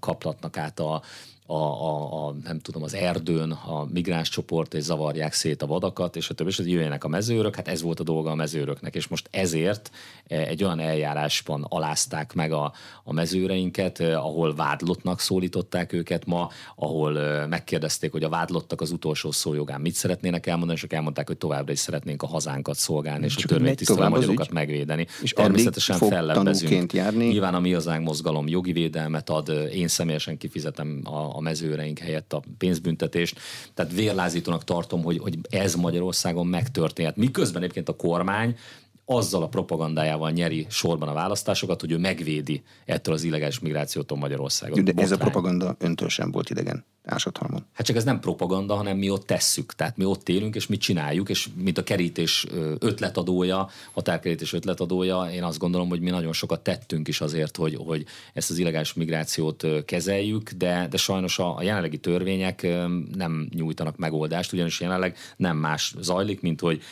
[0.00, 1.02] kaplatnak át a,
[1.46, 6.16] a, a, a, nem tudom, az erdőn a migráns csoport, és zavarják szét a vadakat,
[6.16, 8.94] és a többi, és hogy jöjjenek a mezőrök, hát ez volt a dolga a mezőröknek,
[8.94, 9.90] és most ezért
[10.26, 12.72] e, egy olyan eljárásban alázták meg a,
[13.04, 18.90] a mezőreinket, eh, ahol vádlottnak szólították őket ma, ahol eh, megkérdezték, hogy a vádlottak az
[18.90, 23.24] utolsó szójogán mit szeretnének elmondani, és ők elmondták, hogy továbbra is szeretnénk a hazánkat szolgálni,
[23.24, 25.06] és Csak a törvénytisztelő magyarokat megvédeni.
[25.22, 26.92] És természetesen fellebbezünk.
[26.92, 27.26] Járni.
[27.26, 32.32] Nyilván a mi hazánk mozgalom jogi védelmet ad, én személyesen kifizetem a a mezőreink helyett
[32.32, 33.38] a pénzbüntetést.
[33.74, 37.16] Tehát vérlázítónak tartom, hogy, hogy ez Magyarországon megtörténhet.
[37.16, 38.56] Miközben egyébként a kormány
[39.04, 44.76] azzal a propagandájával nyeri sorban a választásokat, hogy ő megvédi ettől az illegális migrációtól Magyarországot.
[44.76, 45.04] De Botrány.
[45.04, 46.84] ez a propaganda öntől sem volt idegen.
[47.06, 47.66] Ásathalmon.
[47.72, 49.74] Hát csak ez nem propaganda, hanem mi ott tesszük.
[49.74, 52.46] Tehát mi ott élünk, és mit csináljuk, és mint a kerítés
[52.78, 58.04] ötletadója, határkerítés ötletadója, én azt gondolom, hogy mi nagyon sokat tettünk is azért, hogy, hogy
[58.32, 62.66] ezt az illegális migrációt kezeljük, de, de sajnos a, a jelenlegi törvények
[63.14, 66.82] nem nyújtanak megoldást, ugyanis jelenleg nem más zajlik, mint hogy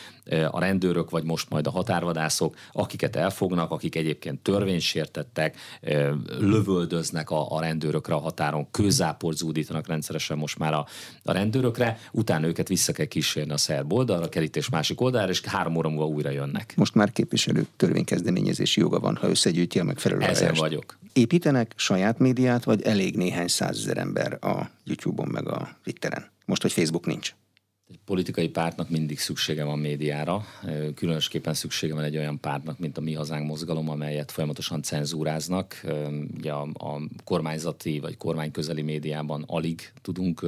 [0.51, 5.57] a rendőrök, vagy most majd a határvadászok, akiket elfognak, akik egyébként törvénysértettek,
[6.39, 10.85] lövöldöznek a, a rendőrökre a határon, közzáport zúdítanak rendszeresen most már a,
[11.23, 15.41] a rendőrökre, utána őket vissza kell kísérni a szerb oldalra, a kerítés másik oldalra, és
[15.41, 16.73] három óra múlva újra jönnek.
[16.75, 20.97] Most már képviselő törvénykezdeményezési joga van, ha összegyűjti a megfelelő Ezen vagyok.
[21.13, 26.31] Építenek saját médiát, vagy elég néhány százezer ember a YouTube-on meg a Twitteren?
[26.45, 27.33] Most, hogy Facebook nincs.
[28.05, 30.45] Politikai pártnak mindig szüksége van médiára,
[30.95, 35.81] különösképpen szüksége van egy olyan pártnak, mint a Mi Hazánk mozgalom, amelyet folyamatosan cenzúráznak.
[36.37, 40.45] Ugye a, a kormányzati vagy kormányközeli médiában alig tudunk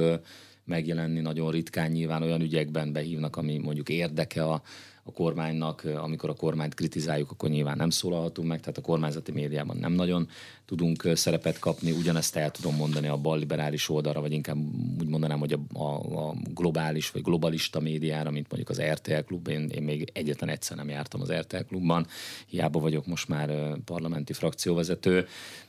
[0.64, 1.90] megjelenni, nagyon ritkán.
[1.90, 4.62] Nyilván olyan ügyekben behívnak, ami mondjuk érdeke a,
[5.02, 9.76] a kormánynak, amikor a kormányt kritizáljuk, akkor nyilván nem szólalhatunk meg, tehát a kormányzati médiában
[9.76, 10.28] nem nagyon
[10.66, 11.90] tudunk szerepet kapni.
[11.90, 14.58] Ugyanezt el tudom mondani a balliberális oldalra, vagy inkább
[15.00, 19.48] úgy mondanám, hogy a, a, a globális vagy globalista médiára, mint mondjuk az RTL klub.
[19.48, 22.06] Én, én még egyetlen egyszer nem jártam az RTL klubban,
[22.46, 25.26] hiába vagyok most már parlamenti frakcióvezető.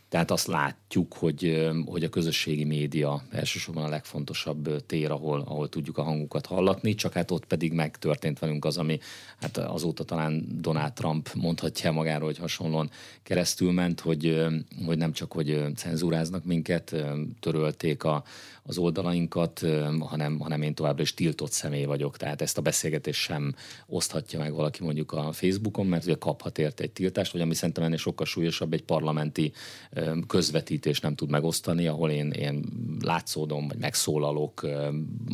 [0.09, 5.97] Tehát azt látjuk, hogy, hogy a közösségi média elsősorban a legfontosabb tér, ahol, ahol tudjuk
[5.97, 8.99] a hangukat hallatni, csak hát ott pedig megtörtént velünk az, ami
[9.39, 12.89] hát azóta talán Donald Trump mondhatja magáról, hogy hasonlóan
[13.23, 14.45] keresztül ment, hogy,
[14.87, 16.95] hogy nem csak, hogy cenzúráznak minket,
[17.39, 18.23] törölték a,
[18.67, 19.65] az oldalainkat,
[19.99, 22.17] hanem, hanem én továbbra is tiltott személy vagyok.
[22.17, 23.55] Tehát ezt a beszélgetést sem
[23.87, 27.83] oszthatja meg valaki mondjuk a Facebookon, mert ugye kaphat érte egy tiltást, vagy ami szerintem
[27.83, 29.51] ennél sokkal súlyosabb, egy parlamenti
[30.27, 32.65] közvetítés nem tud megosztani, ahol én, én
[33.01, 34.67] látszódom, vagy megszólalok.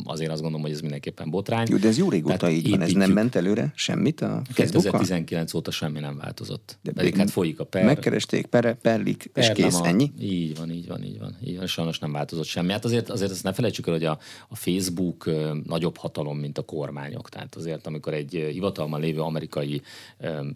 [0.04, 1.66] Azért azt gondolom, hogy ez mindenképpen botrány.
[1.70, 5.00] Jó, de ez jó régóta Tehát így van, ez nem ment előre semmit a Facebookon?
[5.00, 6.78] 2019 óta semmi nem változott.
[6.82, 7.84] De Pedig hát folyik a per.
[7.84, 10.12] Megkeresték, per, perlik, és kész, a, ennyi?
[10.20, 11.36] Így van, így van, így van.
[11.44, 11.66] Így van.
[11.66, 12.72] Sajnos nem változott semmi.
[12.72, 15.30] Hát azért, azért azt ne felejtsük el, hogy a, a Facebook
[15.64, 17.28] nagyobb hatalom, mint a kormányok.
[17.28, 19.82] Tehát azért, amikor egy hivatalban lévő amerikai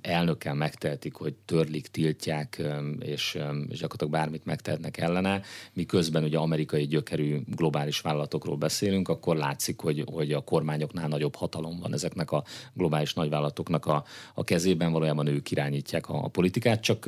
[0.01, 2.63] elnökkel megtehetik, hogy törlik, tiltják,
[2.99, 5.41] és, és gyakorlatilag bármit megtehetnek ellene,
[5.73, 11.79] miközben ugye amerikai gyökerű globális vállalatokról beszélünk, akkor látszik, hogy, hogy a kormányoknál nagyobb hatalom
[11.81, 14.05] van ezeknek a globális nagyvállalatoknak a,
[14.35, 17.07] a kezében, valójában ők irányítják a, a politikát, csak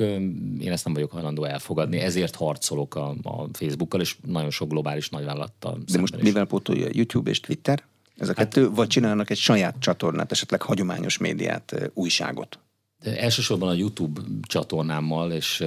[0.59, 5.09] én ezt nem vagyok hajlandó elfogadni, ezért harcolok a, a Facebookkal, és nagyon sok globális
[5.59, 5.93] nagyvállalattal.
[5.93, 6.21] De most is.
[6.21, 7.83] mivel pótolja YouTube és Twitter?
[8.17, 12.59] Ez a hát, kettő, vagy csinálnak egy saját csatornát, esetleg hagyományos médiát, újságot?
[13.03, 15.63] De elsősorban a YouTube csatornámmal és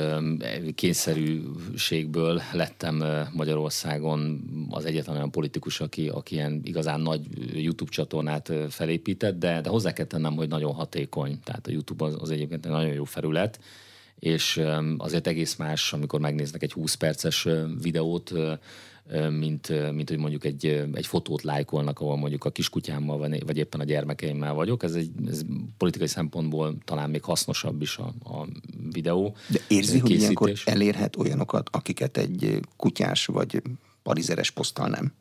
[0.75, 7.21] kényszerűségből lettem Magyarországon az egyetlen olyan politikus, aki, aki ilyen igazán nagy
[7.63, 11.41] YouTube csatornát felépített, de, de hozzá kell tennem, hogy nagyon hatékony.
[11.45, 13.61] Tehát a YouTube az, az egyébként egy nagyon jó felület,
[14.19, 14.61] és
[14.99, 17.49] azért egész más, amikor megnéznek egy 20 perces
[17.81, 18.33] videót,
[19.31, 23.85] mint, mint hogy mondjuk egy, egy fotót lájkolnak, ahol mondjuk a kiskutyámmal vagy éppen a
[23.85, 24.83] gyermekeimmel vagyok.
[24.83, 25.43] Ez egy ez
[25.77, 28.47] politikai szempontból talán még hasznosabb is a, a
[28.93, 29.37] videó.
[29.49, 33.63] De érzi, hogy ilyenkor elérhet olyanokat, akiket egy kutyás vagy
[34.03, 35.13] parizeres poszttal nem?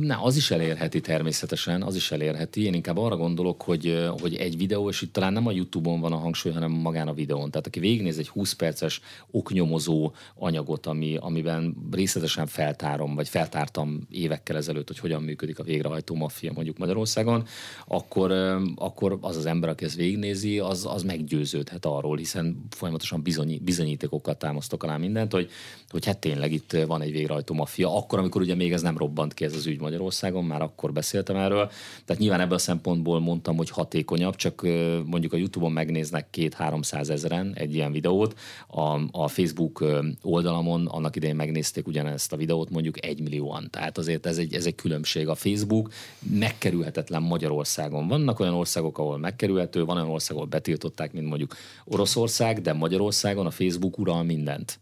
[0.00, 2.64] Na, az is elérheti természetesen, az is elérheti.
[2.64, 6.12] Én inkább arra gondolok, hogy, hogy egy videó, és itt talán nem a YouTube-on van
[6.12, 7.50] a hangsúly, hanem magán a videón.
[7.50, 14.56] Tehát aki végignéz egy 20 perces oknyomozó anyagot, ami, amiben részletesen feltárom, vagy feltártam évekkel
[14.56, 17.46] ezelőtt, hogy hogyan működik a végrehajtó maffia mondjuk Magyarországon,
[17.86, 18.32] akkor,
[18.76, 24.36] akkor az az ember, aki ezt végignézi, az, az meggyőződhet arról, hiszen folyamatosan bizony, bizonyítékokkal
[24.36, 25.50] támasztok alá mindent, hogy,
[25.88, 27.96] hogy hát tényleg itt van egy végrehajtó maffia.
[27.96, 30.92] Akkor, amikor ugye még ez nem robbant ki ez az az ügy Magyarországon, már akkor
[30.92, 31.70] beszéltem erről.
[32.04, 34.62] Tehát nyilván ebből a szempontból mondtam, hogy hatékonyabb, csak
[35.04, 39.84] mondjuk a YouTube-on megnéznek két-háromszáz ezeren egy ilyen videót, a, a Facebook
[40.22, 43.68] oldalamon annak idején megnézték ugyanezt a videót mondjuk egy millióan.
[43.70, 45.28] Tehát azért ez egy, ez egy különbség.
[45.28, 48.08] A Facebook megkerülhetetlen Magyarországon.
[48.08, 53.46] Vannak olyan országok, ahol megkerülhető, van olyan ország, ahol betiltották, mint mondjuk Oroszország, de Magyarországon
[53.46, 54.78] a Facebook ural mindent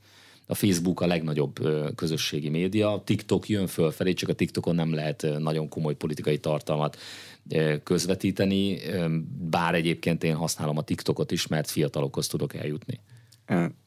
[0.53, 1.59] a Facebook a legnagyobb
[1.95, 6.99] közösségi média, TikTok jön fölfelé, csak a TikTokon nem lehet nagyon komoly politikai tartalmat
[7.83, 8.79] közvetíteni,
[9.51, 13.01] bár egyébként én használom a TikTokot is, mert fiatalokhoz tudok eljutni.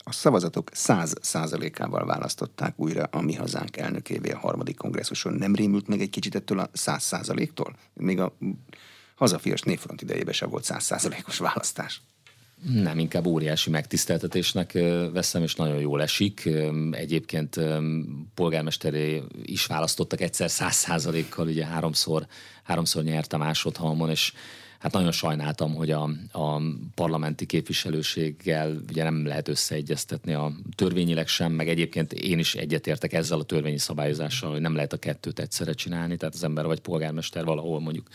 [0.04, 5.34] A szavazatok száz százalékával választották újra a Mi Hazánk elnökévé a harmadik kongresszuson.
[5.34, 7.76] Nem rémült meg egy kicsit ettől a száz százaléktól?
[7.94, 8.38] Még a
[9.16, 12.02] hazafias névfront idejében sem volt száz százalékos választás.
[12.64, 14.72] Nem, inkább óriási megtiszteltetésnek
[15.14, 16.50] veszem, és nagyon jól esik.
[16.92, 17.60] Egyébként
[18.34, 22.28] polgármesteré is választottak egyszer száz százalékkal, ugye háromszor,
[22.64, 24.34] háromszor nyert a másodhalmon, és
[24.80, 26.62] hát nagyon sajnáltam, hogy a, a
[26.96, 33.40] parlamenti képviselőséggel ugye nem lehet összeegyeztetni a törvényileg sem, meg egyébként én is egyetértek ezzel
[33.40, 37.46] a törvényi szabályozással, hogy nem lehet a kettőt egyszerre csinálni, tehát az ember vagy polgármester
[37.46, 38.08] valahol mondjuk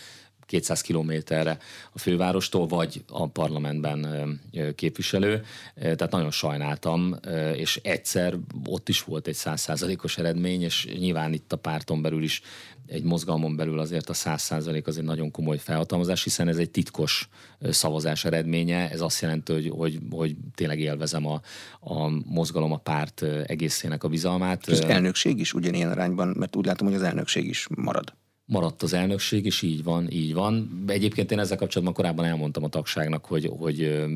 [0.50, 1.58] 200 kilométerre
[1.92, 4.40] a fővárostól, vagy a parlamentben
[4.74, 5.44] képviselő.
[5.74, 7.16] Tehát nagyon sajnáltam,
[7.54, 8.36] és egyszer
[8.66, 12.42] ott is volt egy százszázalékos eredmény, és nyilván itt a párton belül is
[12.86, 16.70] egy mozgalmon belül azért a száz százalék az egy nagyon komoly felhatalmazás, hiszen ez egy
[16.70, 17.28] titkos
[17.60, 18.90] szavazás eredménye.
[18.90, 21.40] Ez azt jelenti, hogy, hogy, hogy tényleg élvezem a,
[21.80, 24.68] a mozgalom, a párt egészének a bizalmát.
[24.68, 28.12] Az elnökség is ugyanilyen arányban, mert úgy látom, hogy az elnökség is marad
[28.50, 30.84] maradt az elnökség, és így van, így van.
[30.86, 34.06] Egyébként én ezzel kapcsolatban korábban elmondtam a tagságnak, hogy, hogy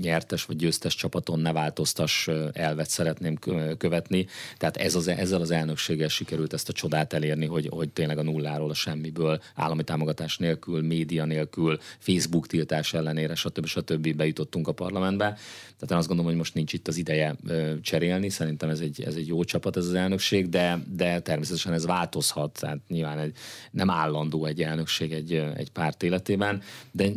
[0.00, 3.38] nyertes vagy győztes csapaton ne változtas elvet szeretném
[3.78, 4.26] követni.
[4.56, 8.22] Tehát ez az, ezzel az elnökséggel sikerült ezt a csodát elérni, hogy, hogy tényleg a
[8.22, 13.66] nulláról, a semmiből, állami támogatás nélkül, média nélkül, Facebook tiltás ellenére, stb.
[13.66, 14.16] stb.
[14.16, 15.36] bejutottunk a parlamentbe.
[15.74, 17.36] Tehát én azt gondolom, hogy most nincs itt az ideje
[17.82, 18.28] cserélni.
[18.28, 22.58] Szerintem ez egy, ez egy jó csapat, ez az elnökség, de, de természetesen ez változhat.
[22.60, 23.36] Tehát nyilván egy,
[23.70, 27.08] nem állandó egy elnökség egy, egy párt életében, de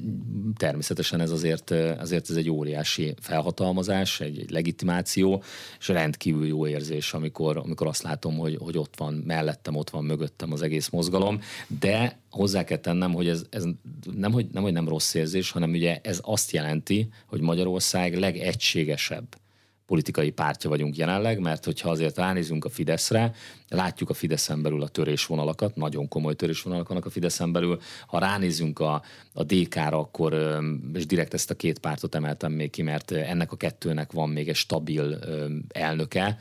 [0.58, 5.44] természetesen ez azért, azért ez egy óriási felhatalmazás, egy, egy legitimáció,
[5.80, 10.06] és rendkívül jó érzés, amikor, amikor azt látom, hogy, hogy ott van mellettem, ott van
[10.06, 11.42] mögöttem az egész mozgalom,
[11.80, 13.64] de hozzá kell tennem, hogy ez, ez
[14.16, 19.28] nem, hogy, nem, hogy nem rossz érzés, hanem ugye ez azt jelenti, hogy Magyarország legegységesebb
[19.88, 23.34] politikai pártja vagyunk jelenleg, mert hogyha azért ránézünk a Fideszre,
[23.70, 27.80] látjuk a Fideszen belül a törésvonalakat, nagyon komoly törésvonalak vannak a Fideszen belül.
[28.08, 29.02] Ha ránézünk a,
[29.34, 30.60] a DK-ra, akkor,
[30.94, 34.50] és direkt ezt a két pártot emeltem még ki, mert ennek a kettőnek van még
[34.50, 35.20] egy stabil
[35.68, 36.38] elnöke,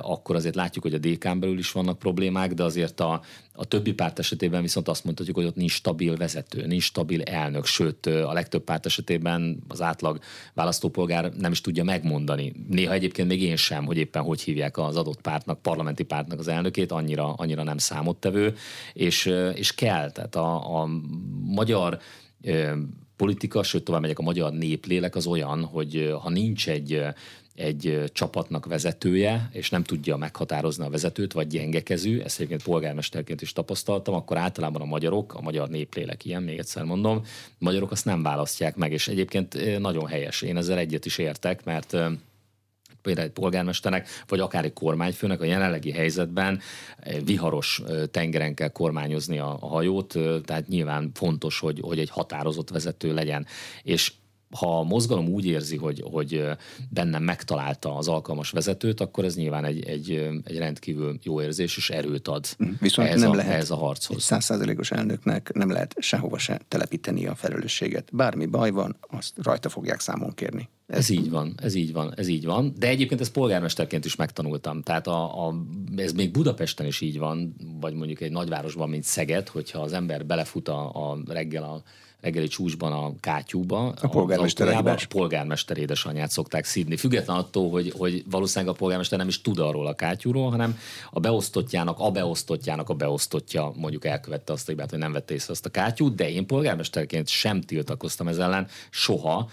[0.00, 3.20] akkor azért látjuk, hogy a DK-n belül is vannak problémák, de azért a,
[3.52, 7.64] a többi párt esetében viszont azt mondhatjuk, hogy ott nincs stabil vezető, nincs stabil elnök,
[7.64, 10.18] sőt a legtöbb párt esetében az átlag
[10.54, 12.52] választópolgár nem is tudja megmondani.
[12.68, 16.48] Néha egyébként még én sem, hogy éppen hogy hívják az adott pártnak, parlamenti pártnak az
[16.48, 18.54] elnökét, annyira, annyira nem számottevő,
[18.92, 20.88] és, és kell, tehát a, a
[21.44, 21.98] magyar
[23.16, 27.02] politika, sőt tovább megyek, a magyar néplélek az olyan, hogy ha nincs egy
[27.56, 33.52] egy csapatnak vezetője, és nem tudja meghatározni a vezetőt, vagy gyengekező, ezt egyébként polgármesterként is
[33.52, 37.22] tapasztaltam, akkor általában a magyarok, a magyar néplélek ilyen, még egyszer mondom,
[37.58, 40.42] magyarok azt nem választják meg, és egyébként nagyon helyes.
[40.42, 41.96] Én ezzel egyet is értek, mert
[43.02, 46.60] például egy polgármesternek, vagy akár egy kormányfőnek a jelenlegi helyzetben
[47.24, 50.14] viharos tengeren kell kormányozni a, a hajót,
[50.44, 53.46] tehát nyilván fontos, hogy, hogy egy határozott vezető legyen.
[53.82, 54.12] És
[54.50, 56.44] ha a mozgalom úgy érzi, hogy, hogy
[56.90, 60.10] bennem megtalálta az alkalmas vezetőt, akkor ez nyilván egy, egy,
[60.44, 63.76] egy rendkívül jó érzés és erőt ad hm, Viszont ehhez, nem a, lehet ehhez a
[63.76, 64.22] harchoz.
[64.22, 68.08] Százszázalékos elnöknek nem lehet sehova se telepíteni a felelősséget.
[68.12, 70.68] Bármi baj van, azt rajta fogják számon kérni.
[70.86, 72.74] Ez, ez így van, ez így van, ez így van.
[72.78, 74.82] De egyébként ezt polgármesterként is megtanultam.
[74.82, 75.54] Tehát a, a,
[75.96, 80.26] ez még Budapesten is így van, vagy mondjuk egy nagyvárosban, mint Szeged, hogyha az ember
[80.26, 81.82] belefut a, a reggel a
[82.26, 83.94] reggeli csúcsban a kátyúba.
[84.00, 86.96] A polgármester A polgármester édesanyját szokták szídni.
[86.96, 90.78] Független attól, hogy, hogy valószínűleg a polgármester nem is tud arról a kátyúról, hanem
[91.10, 95.52] a beosztottjának, a beosztottjának a beosztottja mondjuk elkövette azt a hibát, hogy nem vette észre
[95.52, 99.48] azt a kátyút, de én polgármesterként sem tiltakoztam ez ellen soha,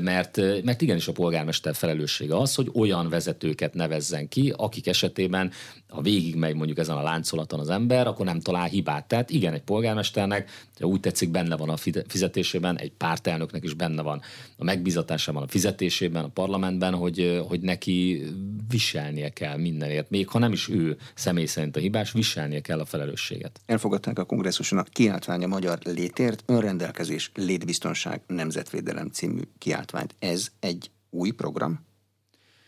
[0.00, 5.50] mert, mert igenis a polgármester felelőssége az, hogy olyan vezetőket nevezzen ki, akik esetében,
[5.88, 9.08] ha végigmegy mondjuk ezen a láncolaton az ember, akkor nem talál hibát.
[9.08, 14.20] Tehát igen, egy polgármesternek, úgy tetszik, benne van a fizetésében, egy pártelnöknek is benne van
[14.56, 18.22] a megbizatásában, a fizetésében, a parlamentben, hogy, hogy neki
[18.68, 20.10] viselnie kell mindenért.
[20.10, 23.60] Még ha nem is ő személy szerint a hibás, viselnie kell a felelősséget.
[23.66, 30.14] Elfogadták a kongresszuson a kiáltvány a magyar létért, önrendelkezés, létbiztonság, nemzetvédelem című kiáltványt.
[30.18, 31.80] Ez egy új program?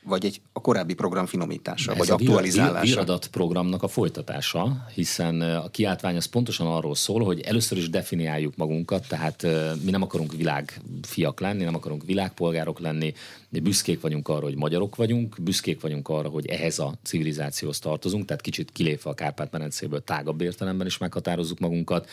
[0.06, 3.00] vagy egy a korábbi program finomítása, Ez vagy a aktualizálása?
[3.00, 7.90] Ez a programnak a folytatása, hiszen a kiáltvány az pontosan arról szól, hogy először is
[7.90, 9.46] definiáljuk magunkat, tehát
[9.84, 13.14] mi nem akarunk világfiak lenni, nem akarunk világpolgárok lenni,
[13.48, 18.24] mi büszkék vagyunk arra, hogy magyarok vagyunk, büszkék vagyunk arra, hogy ehhez a civilizációhoz tartozunk,
[18.24, 22.08] tehát kicsit kilépve a Kárpát-medencéből tágabb értelemben is meghatározzuk magunkat,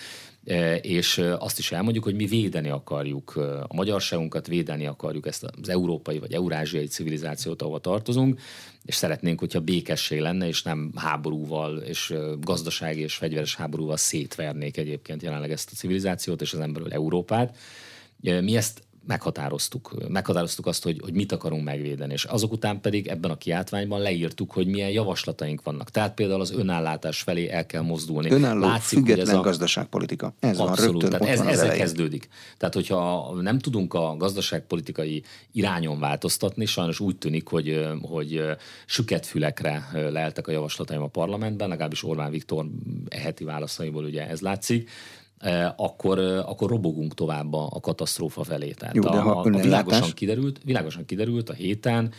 [0.81, 3.35] és azt is elmondjuk, hogy mi védeni akarjuk
[3.67, 8.39] a magyarságunkat, védeni akarjuk ezt az európai vagy eurázsiai civilizációt, ahova tartozunk,
[8.85, 15.21] és szeretnénk, hogyha békesség lenne, és nem háborúval, és gazdasági és fegyveres háborúval szétvernék egyébként
[15.21, 17.57] jelenleg ezt a civilizációt, és az emberül Európát.
[18.19, 19.93] Mi ezt meghatároztuk.
[20.07, 24.51] Meghatároztuk azt, hogy, hogy mit akarunk megvédeni, és azok után pedig ebben a kiáltványban leírtuk,
[24.51, 25.89] hogy milyen javaslataink vannak.
[25.89, 28.29] Tehát például az önállátás felé el kell mozdulni.
[28.31, 29.41] Önálló, Látszik, független ez a...
[29.41, 30.33] gazdaságpolitika.
[30.39, 32.27] Ez abszolút, van, rögtön, tehát ez, ezzel kezdődik.
[32.57, 38.41] Tehát, hogyha nem tudunk a gazdaságpolitikai irányon változtatni, sajnos úgy tűnik, hogy, hogy
[38.85, 42.65] süket fülekre leltek a javaslataim a parlamentben, legalábbis Orbán Viktor
[43.09, 44.89] eheti válaszaiból ugye ez látszik,
[45.75, 48.71] akkor, eh, akkor robogunk tovább a, katasztrófa felé.
[48.71, 52.11] Tehát Jó, de ha a, a világosan, kiderült, világosan kiderült a héten,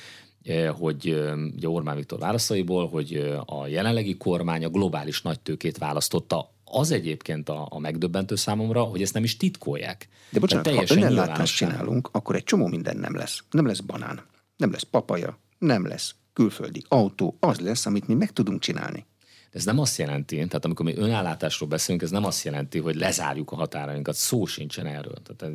[0.45, 1.23] eh, hogy
[1.55, 7.67] ugye Orbán Viktor válaszaiból, hogy a jelenlegi kormány a globális nagytőkét választotta az egyébként a,
[7.71, 10.09] a megdöbbentő számomra, hogy ezt nem is titkolják.
[10.31, 13.45] De bocsánat, ha önellátást csinálunk, akkor egy csomó minden nem lesz.
[13.51, 14.21] Nem lesz banán,
[14.57, 19.07] nem lesz papaja, nem lesz külföldi autó, az lesz, amit mi meg tudunk csinálni.
[19.53, 23.51] Ez nem azt jelenti, tehát amikor mi önállátásról beszélünk, ez nem azt jelenti, hogy lezárjuk
[23.51, 25.15] a határainkat, szó sincsen erről.
[25.23, 25.55] Tehát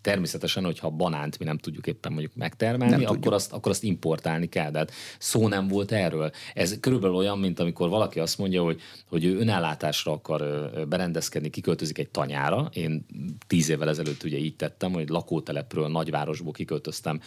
[0.00, 4.48] természetesen, hogyha banánt mi nem tudjuk éppen mondjuk megtermelni, nem akkor azt, akkor azt importálni
[4.48, 4.70] kell.
[4.70, 6.30] De hát szó nem volt erről.
[6.54, 11.98] Ez körülbelül olyan, mint amikor valaki azt mondja, hogy, hogy ő önállátásra akar berendezkedni, kiköltözik
[11.98, 12.70] egy tanyára.
[12.72, 13.06] Én
[13.46, 17.20] tíz évvel ezelőtt ugye így tettem, hogy lakótelepről, nagyvárosból kiköltöztem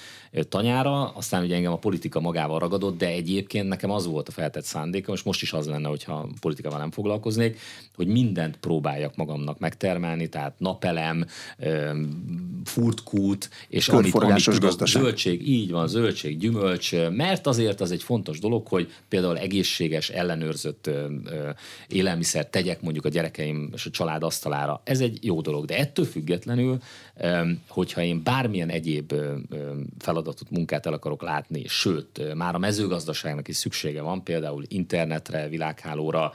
[0.50, 4.64] tanyára, aztán ugye engem a politika magával ragadott, de egyébként nekem az volt a feltett
[4.64, 7.60] szándékom, és most is az lenne, hogyha politikával nem foglalkoznék,
[7.96, 11.26] hogy mindent próbáljak magamnak megtermelni, tehát napelem,
[12.64, 18.40] furtkút, és amit, amit tudok, zöldség, így van, zöldség, gyümölcs, mert azért az egy fontos
[18.40, 20.90] dolog, hogy például egészséges, ellenőrzött
[21.88, 24.82] élelmiszer tegyek mondjuk a gyerekeim és a család asztalára.
[24.84, 26.78] Ez egy jó dolog, de ettől függetlenül,
[27.68, 29.14] hogyha én bármilyen egyéb
[30.00, 35.48] feladatot, munkát el akarok látni, sőt, már a mezőgazdaságnak is szüksége van, például internetre,
[35.98, 36.34] világhálóra,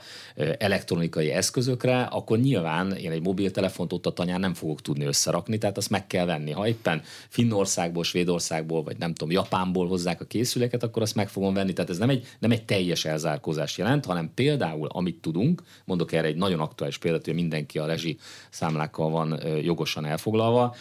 [0.57, 5.77] elektronikai eszközökre, akkor nyilván én egy mobiltelefont ott a tanyán nem fogok tudni összerakni, tehát
[5.77, 6.51] azt meg kell venni.
[6.51, 11.53] Ha éppen Finnországból, Svédországból, vagy nem tudom, Japánból hozzák a készüléket, akkor azt meg fogom
[11.53, 11.73] venni.
[11.73, 16.27] Tehát ez nem egy, nem egy teljes elzárkózást jelent, hanem például, amit tudunk, mondok erre
[16.27, 18.17] egy nagyon aktuális példát, hogy mindenki a rezsi
[18.49, 20.75] számlákkal van jogosan elfoglalva,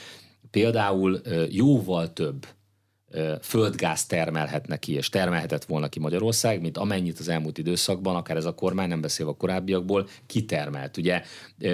[0.50, 1.20] például
[1.50, 2.46] jóval több
[3.42, 8.44] földgáz termelhetne ki, és termelhetett volna ki Magyarország, mint amennyit az elmúlt időszakban, akár ez
[8.44, 10.96] a kormány, nem beszélve a korábbiakból, kitermelt.
[10.96, 11.22] Ugye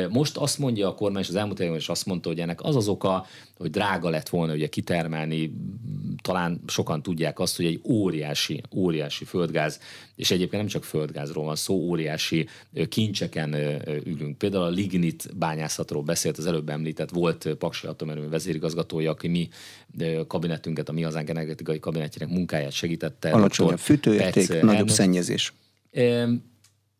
[0.08, 2.76] most azt mondja a kormány, és az elmúlt években is azt mondta, hogy ennek az
[2.76, 3.26] az oka,
[3.56, 5.52] hogy drága lett volna ugye kitermelni,
[6.22, 9.80] talán sokan tudják azt, hogy egy óriási, óriási földgáz,
[10.18, 12.48] és egyébként nem csak földgázról van szó, óriási
[12.88, 13.54] kincseken
[14.04, 14.38] ülünk.
[14.38, 19.48] Például a lignit bányászatról beszélt az előbb említett, volt Paksi Atomerőmű vezérigazgatója, aki mi
[20.26, 23.30] kabinetünket, a Mi Hazánk energetikai kabinetjének munkáját segítette.
[23.30, 24.88] Alacsony a fűtőérték, nagyobb elnök.
[24.88, 25.52] szennyezés.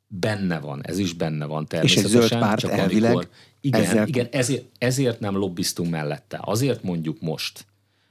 [0.07, 2.11] Benne van, ez is benne van természetesen.
[2.11, 3.29] És egy zöld párt csak elvileg amikor,
[3.61, 4.07] igen, ezzel...
[4.07, 6.39] igen ezért, ezért nem lobbiztunk mellette.
[6.43, 7.67] Azért mondjuk most,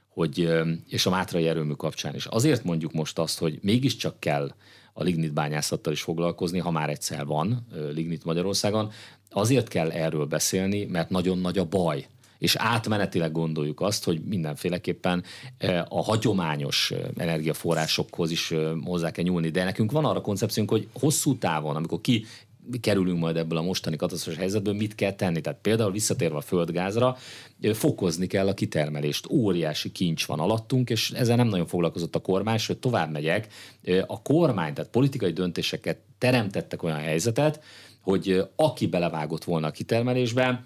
[0.08, 0.48] hogy,
[0.88, 4.54] és a Mátrai erőmű kapcsán is, azért mondjuk most azt, hogy mégiscsak kell
[4.98, 8.90] a lignit bányászattal is foglalkozni, ha már egyszer van lignit Magyarországon,
[9.30, 12.06] azért kell erről beszélni, mert nagyon nagy a baj
[12.38, 15.24] és átmenetileg gondoljuk azt, hogy mindenféleképpen
[15.88, 19.48] a hagyományos energiaforrásokhoz is hozzá kell nyúlni.
[19.48, 22.24] De nekünk van arra koncepciónk, hogy hosszú távon, amikor ki
[22.80, 25.40] kerülünk majd ebből a mostani katasztrofás helyzetből, mit kell tenni.
[25.40, 27.16] Tehát például visszatérve a földgázra,
[27.72, 29.30] fokozni kell a kitermelést.
[29.30, 33.48] Óriási kincs van alattunk, és ezzel nem nagyon foglalkozott a kormány, hogy tovább megyek.
[34.06, 37.62] A kormány, tehát politikai döntéseket teremtettek olyan helyzetet,
[38.00, 40.62] hogy aki belevágott volna a kitermelésbe,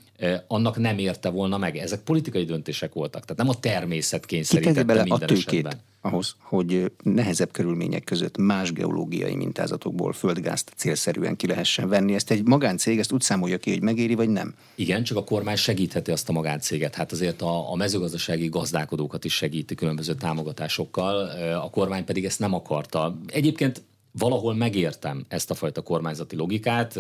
[0.47, 1.77] annak nem érte volna meg.
[1.77, 5.81] Ezek politikai döntések voltak, tehát nem a természet kényszerítette bele minden a tőkét esetben.
[6.03, 12.15] Ahhoz, hogy nehezebb körülmények között más geológiai mintázatokból földgázt célszerűen ki lehessen venni.
[12.15, 14.55] Ezt egy magáncég ezt úgy számolja ki, hogy megéri, vagy nem?
[14.75, 16.95] Igen, csak a kormány segítheti azt a magáncéget.
[16.95, 21.15] Hát azért a, a mezőgazdasági gazdálkodókat is segíti különböző támogatásokkal,
[21.55, 23.19] a kormány pedig ezt nem akarta.
[23.27, 23.83] Egyébként
[24.13, 26.99] valahol megértem ezt a fajta kormányzati logikát,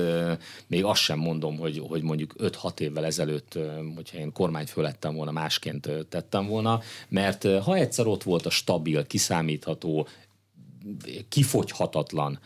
[0.66, 3.58] még azt sem mondom, hogy, hogy mondjuk 5-6 évvel ezelőtt,
[3.94, 9.06] hogyha én kormányfő lettem volna, másként tettem volna, mert ha egyszer ott volt a stabil,
[9.06, 10.06] kiszámítható,
[11.28, 12.38] kifogyhatatlan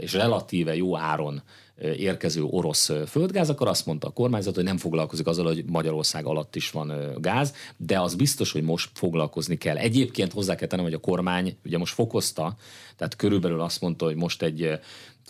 [0.00, 1.42] és relatíve jó áron
[1.80, 6.56] érkező orosz földgáz, akkor azt mondta a kormányzat, hogy nem foglalkozik azzal, hogy Magyarország alatt
[6.56, 9.76] is van gáz, de az biztos, hogy most foglalkozni kell.
[9.76, 12.56] Egyébként hozzá kell tennem, hogy a kormány ugye most fokozta,
[12.96, 14.78] tehát körülbelül azt mondta, hogy most egy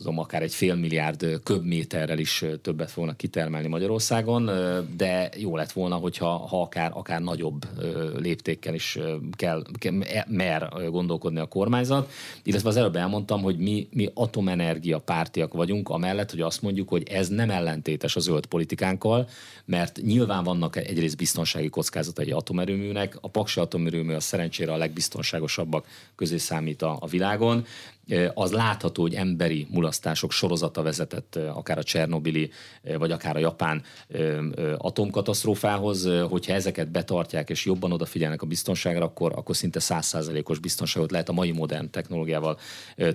[0.01, 4.51] tudom, akár egy fél milliárd köbméterrel is többet fognak kitermelni Magyarországon,
[4.96, 7.66] de jó lett volna, hogyha ha akár, akár nagyobb
[8.18, 8.98] léptékkel is
[9.30, 9.62] kell,
[10.26, 12.11] mer gondolkodni a kormányzat.
[12.42, 17.09] Illetve az előbb elmondtam, hogy mi, mi atomenergia pártiak vagyunk, amellett, hogy azt mondjuk, hogy
[17.09, 19.28] ez nem ellentétes a zöld politikánkkal,
[19.64, 25.86] mert nyilván vannak egyrészt biztonsági kockázatai atomerőműnek, a Paksi atomerőmű a szerencsére a legbiztonságosabbak
[26.16, 27.64] közé számít a, a világon,
[28.34, 32.50] az látható, hogy emberi mulasztások sorozata vezetett akár a Csernobili,
[32.98, 33.82] vagy akár a japán
[34.76, 41.28] atomkatasztrófához, hogyha ezeket betartják és jobban odafigyelnek a biztonságra, akkor, akkor szinte százszázalékos biztonságot lehet
[41.28, 42.58] a mai modern technológiával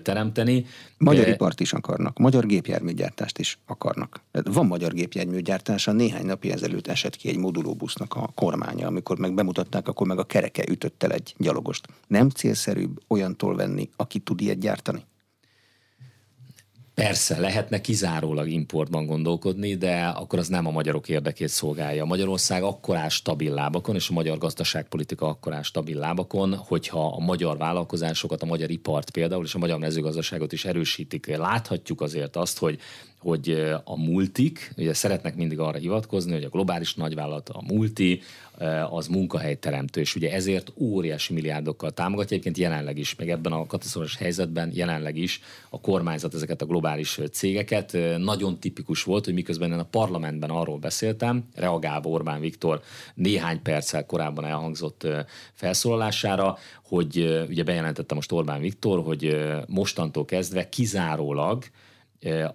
[0.03, 0.65] teremteni.
[0.97, 4.21] Magyar ipart is akarnak, magyar gépjárműgyártást is akarnak.
[4.31, 9.87] Van magyar gépjárműgyártása, néhány napi ezelőtt esett ki egy modulóbusznak a kormánya, amikor meg bemutatták,
[9.87, 11.87] akkor meg a kereke ütött el egy gyalogost.
[12.07, 14.83] Nem célszerűbb olyantól venni, aki tud ilyet gyártani?
[16.95, 22.05] Persze, lehetne kizárólag importban gondolkodni, de akkor az nem a magyarok érdekét szolgálja.
[22.05, 27.19] Magyarország akkor áll stabil lábakon, és a magyar gazdaságpolitika akkor áll stabil lábakon, hogyha a
[27.19, 31.35] magyar vállalkozásokat, a magyar ipart például, és a magyar mezőgazdaságot is erősítik.
[31.35, 32.79] Láthatjuk azért azt, hogy
[33.25, 33.49] hogy
[33.83, 38.21] a multik, ugye szeretnek mindig arra hivatkozni, hogy a globális nagyvállalat, a multi,
[38.89, 42.31] az munkahelyteremtő, és ugye ezért óriási milliárdokkal támogatja.
[42.31, 47.19] Egyébként jelenleg is, meg ebben a katasztrofális helyzetben jelenleg is a kormányzat ezeket a globális
[47.31, 47.97] cégeket.
[48.17, 52.81] Nagyon tipikus volt, hogy miközben én a parlamentben arról beszéltem, reagálva Orbán Viktor
[53.13, 55.07] néhány perccel korábban elhangzott
[55.53, 59.37] felszólalására, hogy ugye bejelentette most Orbán Viktor, hogy
[59.67, 61.63] mostantól kezdve kizárólag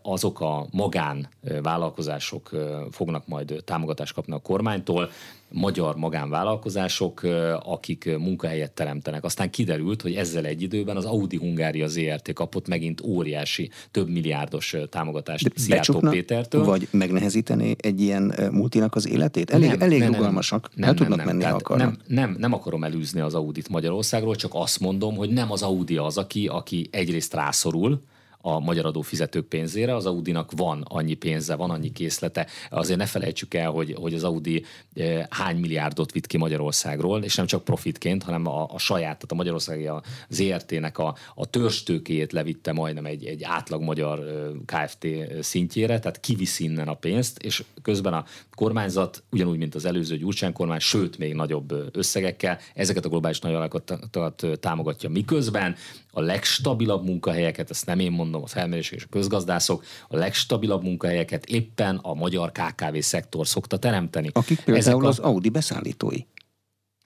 [0.02, 1.28] azok a magán
[1.62, 2.50] vállalkozások
[2.90, 5.10] fognak majd támogatást kapni a kormánytól,
[5.52, 7.20] magyar magánvállalkozások,
[7.62, 9.24] akik munkahelyet teremtenek.
[9.24, 14.76] Aztán kiderült, hogy ezzel egy időben az Audi Hungária ZRT kapott megint óriási, több milliárdos
[14.88, 16.64] támogatást Szijjártó Pétertől.
[16.64, 19.50] Vagy megnehezíteni egy ilyen multinak az életét?
[19.50, 21.56] Elég, nem, elég nem, rugalmasak, nem, el tudnak nem, menni, nem.
[21.62, 25.62] ha Nem, nem, nem akarom elűzni az Audit Magyarországról, csak azt mondom, hogy nem az
[25.62, 28.02] Audi az, aki, aki egyrészt rászorul,
[28.40, 29.94] a magyar adófizetők pénzére.
[29.94, 32.46] Az Audinak van annyi pénze, van annyi készlete.
[32.70, 34.64] Azért ne felejtsük el, hogy, hogy az Audi
[34.94, 39.32] eh, hány milliárdot vitt ki Magyarországról, és nem csak profitként, hanem a, a saját, tehát
[39.32, 45.06] a magyarországi a ZRT-nek a, a törstőkéjét levitte majdnem egy, egy átlag magyar eh, KFT
[45.40, 48.24] szintjére, tehát kiviszi innen a pénzt, és közben a
[48.54, 54.46] kormányzat, ugyanúgy, mint az előző Gyurcsány kormány, sőt, még nagyobb összegekkel ezeket a globális nagyvállalatokat
[54.60, 55.08] támogatja.
[55.08, 55.76] Miközben
[56.10, 61.46] a legstabilabb munkahelyeket, ezt nem én mondom, a felmérések és a közgazdászok, a legstabilabb munkahelyeket
[61.46, 64.30] éppen a magyar KKV szektor szokta teremteni.
[64.32, 65.08] Akik például a...
[65.08, 66.18] az Audi beszállítói.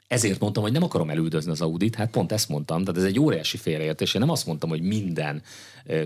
[0.09, 3.19] Ezért mondtam, hogy nem akarom elüldözni az Audit, hát pont ezt mondtam, tehát ez egy
[3.19, 4.15] óriási félreértés.
[4.15, 5.43] Én nem azt mondtam, hogy minden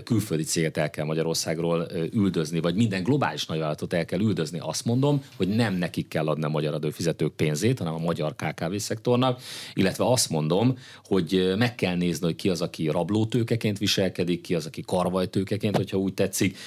[0.03, 4.59] külföldi céget el kell Magyarországról üldözni, vagy minden globális nagyvállalatot el kell üldözni.
[4.61, 8.75] Azt mondom, hogy nem nekik kell adni a magyar adófizetők pénzét, hanem a magyar KKV
[8.75, 9.41] szektornak,
[9.73, 14.65] illetve azt mondom, hogy meg kell nézni, hogy ki az, aki rablótőkeként viselkedik, ki az,
[14.65, 16.57] aki karvajtőkeként, hogyha úgy tetszik,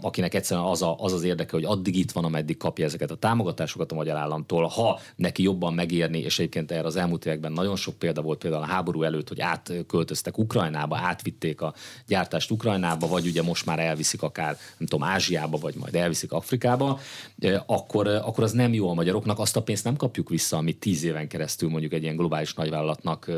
[0.00, 3.16] akinek egyszerűen az, a, az az érdeke, hogy addig itt van, ameddig kapja ezeket a
[3.16, 7.76] támogatásokat a magyar államtól, ha neki jobban megérni, és egyébként erre az elmúlt években nagyon
[7.76, 11.74] sok példa volt, például a háború előtt, hogy átköltöztek Ukrajnába, átvitték a
[12.06, 16.32] gyártás támogatást Ukrajnába, vagy ugye most már elviszik akár, nem tudom, Ázsiába, vagy majd elviszik
[16.32, 17.00] Afrikába,
[17.66, 21.04] akkor, akkor az nem jó a magyaroknak, azt a pénzt nem kapjuk vissza, amit tíz
[21.04, 23.30] éven keresztül mondjuk egy ilyen globális nagyvállalatnak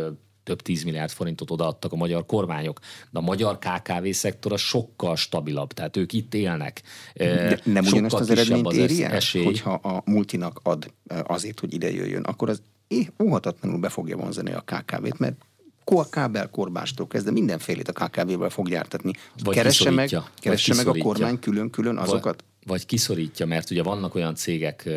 [0.44, 2.80] több tíz milliárd forintot odaadtak a magyar kormányok.
[3.10, 6.82] De a magyar KKV szektor a sokkal stabilabb, tehát ők itt élnek.
[7.14, 9.44] De nem ugyanazt az eredményt az éri el, esély.
[9.44, 10.92] hogyha a multinak ad
[11.26, 12.62] azért, hogy ide jöjjön, akkor az
[13.22, 15.36] óhatatlanul be fogja vonzani a KKV-t, mert
[16.10, 19.12] kábel korbástól kezdve mindenfélét a KKV-vel fog gyártatni.
[19.42, 24.34] Vagy keresse meg, keresse meg a kormány külön-külön azokat vagy kiszorítja, mert ugye vannak olyan
[24.34, 24.90] cégek,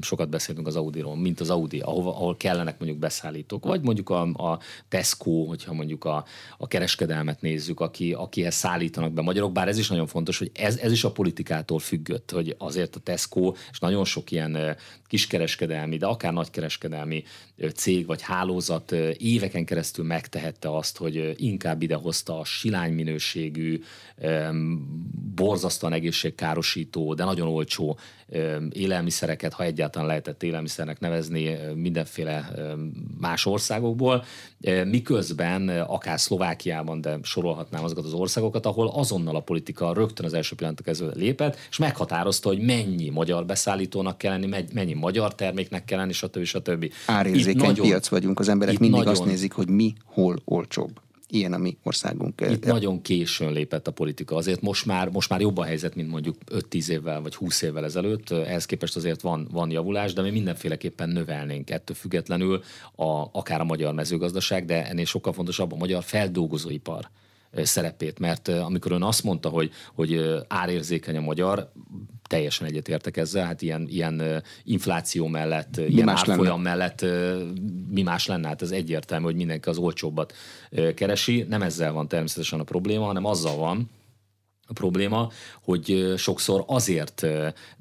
[0.00, 4.22] sokat beszélünk az Audi-ról, mint az Audi, ahol, ahol kellenek mondjuk beszállítók, vagy mondjuk a,
[4.22, 6.24] a Tesco, hogyha mondjuk a,
[6.58, 10.76] a kereskedelmet nézzük, aki, akihez szállítanak be magyarok, bár ez is nagyon fontos, hogy ez,
[10.76, 14.76] ez is a politikától függött, hogy azért a Tesco, és nagyon sok ilyen
[15.06, 17.24] kiskereskedelmi, de akár nagykereskedelmi
[17.74, 23.82] cég vagy hálózat éveken keresztül megtehette azt, hogy inkább idehozta a silány minőségű,
[25.34, 27.98] borzasztóan egészségkárosító, de nagyon olcsó
[28.70, 32.50] élelmiszereket, ha egyáltalán lehetett élelmiszernek nevezni mindenféle
[33.20, 34.24] más országokból,
[34.84, 40.54] miközben akár Szlovákiában, de sorolhatnám azokat az országokat, ahol azonnal a politika rögtön az első
[40.54, 45.98] pillanatok kezdve lépett, és meghatározta, hogy mennyi magyar beszállítónak kell lenni, mennyi magyar terméknek kell
[45.98, 46.44] lenni, stb.
[46.44, 46.92] stb.
[47.06, 51.52] Árérzékeny nagyon, piac vagyunk, az emberek mindig nagyon, azt nézik, hogy mi hol olcsóbb ilyen
[51.52, 52.40] a mi országunk.
[52.50, 56.10] Itt nagyon későn lépett a politika, azért most már, most már jobb a helyzet, mint
[56.10, 58.30] mondjuk 5-10 évvel vagy 20 évvel ezelőtt.
[58.30, 62.62] Ehhez képest azért van, van javulás, de mi mindenféleképpen növelnénk ettől függetlenül
[62.96, 67.10] a, akár a magyar mezőgazdaság, de ennél sokkal fontosabb a magyar feldolgozóipar
[67.54, 71.72] szerepét, mert amikor ön azt mondta, hogy, hogy árérzékeny a magyar,
[72.28, 77.06] teljesen egyetértek ezzel, hát ilyen, ilyen infláció mellett, mi ilyen árfolyam mellett
[77.90, 78.48] mi más lenne?
[78.48, 80.34] Hát ez egyértelmű, hogy mindenki az olcsóbbat
[80.94, 81.46] keresi.
[81.48, 83.90] Nem ezzel van természetesen a probléma, hanem azzal van,
[84.66, 85.30] a probléma,
[85.62, 87.26] hogy sokszor azért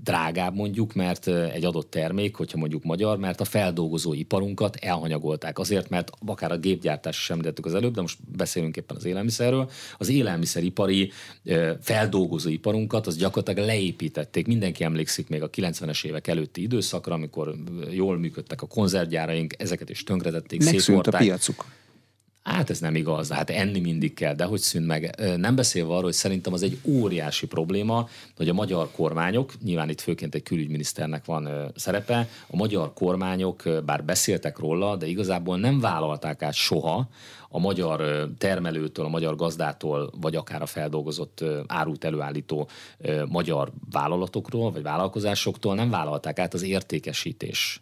[0.03, 5.59] drágább mondjuk, mert egy adott termék, hogyha mondjuk magyar, mert a feldolgozó iparunkat elhanyagolták.
[5.59, 9.69] Azért, mert akár a gépgyártás sem említettük az előbb, de most beszélünk éppen az élelmiszerről.
[9.97, 11.11] Az élelmiszeripari
[11.81, 14.47] feldolgozó iparunkat az gyakorlatilag leépítették.
[14.47, 17.55] Mindenki emlékszik még a 90-es évek előtti időszakra, amikor
[17.91, 21.65] jól működtek a konzervgyáraink, ezeket is tönkretették, Megszűnt a piacuk
[22.45, 25.15] Hát ez nem igaz, hát enni mindig kell, de hogy szűnt meg.
[25.37, 30.01] Nem beszélve arról, hogy szerintem az egy óriási probléma, hogy a magyar kormányok, nyilván itt
[30.01, 36.41] főként egy külügyminiszternek van szerepe, a magyar kormányok bár beszéltek róla, de igazából nem vállalták
[36.41, 37.09] át soha
[37.49, 42.69] a magyar termelőtől, a magyar gazdától, vagy akár a feldolgozott árut előállító
[43.27, 47.81] magyar vállalatokról, vagy vállalkozásoktól nem vállalták át az értékesítés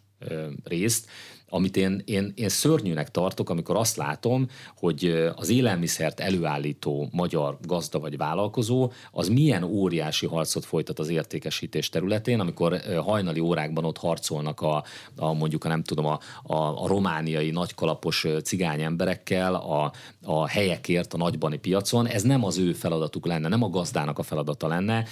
[0.64, 1.08] részt,
[1.48, 7.98] amit én, én, én szörnyűnek tartok, amikor azt látom, hogy az élelmiszert előállító magyar gazda
[7.98, 14.60] vagy vállalkozó, az milyen óriási harcot folytat az értékesítés területén, amikor hajnali órákban ott harcolnak
[14.60, 14.84] a,
[15.16, 19.92] a mondjuk a nem tudom, a, a, a romániai nagykalapos cigány emberekkel a,
[20.22, 22.06] a helyekért a nagybani piacon.
[22.06, 25.04] Ez nem az ő feladatuk lenne, nem a gazdának a feladata lenne.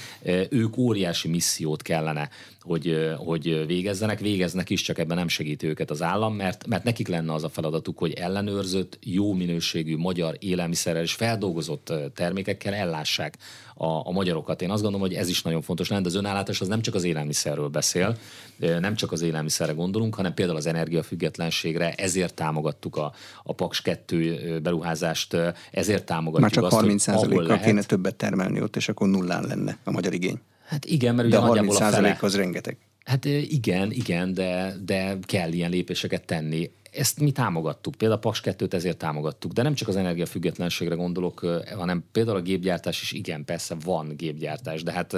[0.48, 2.28] Ők óriási missziót kellene,
[2.62, 7.08] hogy, hogy végezzenek, végeznek is, csak ebben nem segíti őket az állam mert, mert nekik
[7.08, 13.36] lenne az a feladatuk, hogy ellenőrzött, jó minőségű magyar élelmiszerrel és feldolgozott termékekkel ellássák
[13.74, 14.62] a, a magyarokat.
[14.62, 16.94] Én azt gondolom, hogy ez is nagyon fontos lenne, de az önállátás az nem csak
[16.94, 18.16] az élelmiszerről beszél,
[18.56, 24.60] nem csak az élelmiszerre gondolunk, hanem például az energiafüggetlenségre, ezért támogattuk a, a Paks 2
[24.62, 25.36] beruházást,
[25.70, 27.04] ezért támogatjuk Már csak 30
[27.46, 30.40] kal kéne többet termelni ott, és akkor nullán lenne a magyar igény.
[30.64, 32.76] Hát igen, mert ugye de 30 a fele, az rengeteg.
[33.04, 36.70] Hát igen, igen, de, de kell ilyen lépéseket tenni.
[36.92, 41.62] Ezt mi támogattuk, például a Paks 2-t ezért támogattuk, de nem csak az energiafüggetlenségre gondolok,
[41.76, 45.16] hanem például a gépgyártás is, igen, persze van gépgyártás, de hát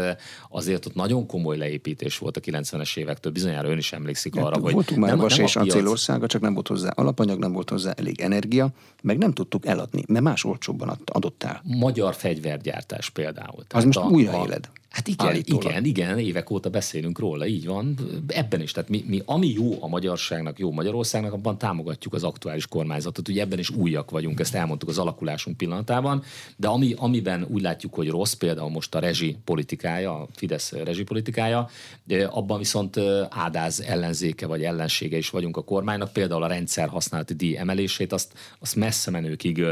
[0.49, 4.73] azért ott nagyon komoly leépítés volt a 90-es évektől, bizonyára ön is emlékszik arra, hogy...
[4.73, 7.91] Voltunk már nem, vas nem és acélországa, csak nem volt hozzá alapanyag, nem volt hozzá
[7.91, 8.69] elég energia,
[9.03, 11.63] meg nem tudtuk eladni, mert más olcsóbban adott el.
[11.65, 13.65] Magyar fegyvergyártás például.
[13.69, 14.69] Az most a, újra éled.
[14.95, 15.65] Hát igen, Állítólag.
[15.65, 17.95] igen, igen, évek óta beszélünk róla, így van.
[18.27, 22.67] Ebben is, tehát mi, mi, ami jó a magyarságnak, jó Magyarországnak, abban támogatjuk az aktuális
[22.67, 23.29] kormányzatot.
[23.29, 26.23] Ugye ebben is újak vagyunk, ezt elmondtuk az alakulásunk pillanatában,
[26.57, 31.03] de ami, amiben úgy látjuk, hogy rossz, például most a rezsi politikája, a Fidesz rezsi
[31.03, 31.69] politikája,
[32.31, 37.57] abban viszont ádáz ellenzéke vagy ellensége is vagyunk a kormánynak, például a rendszer használati díj
[37.57, 39.65] emelését, azt, azt messze menőkig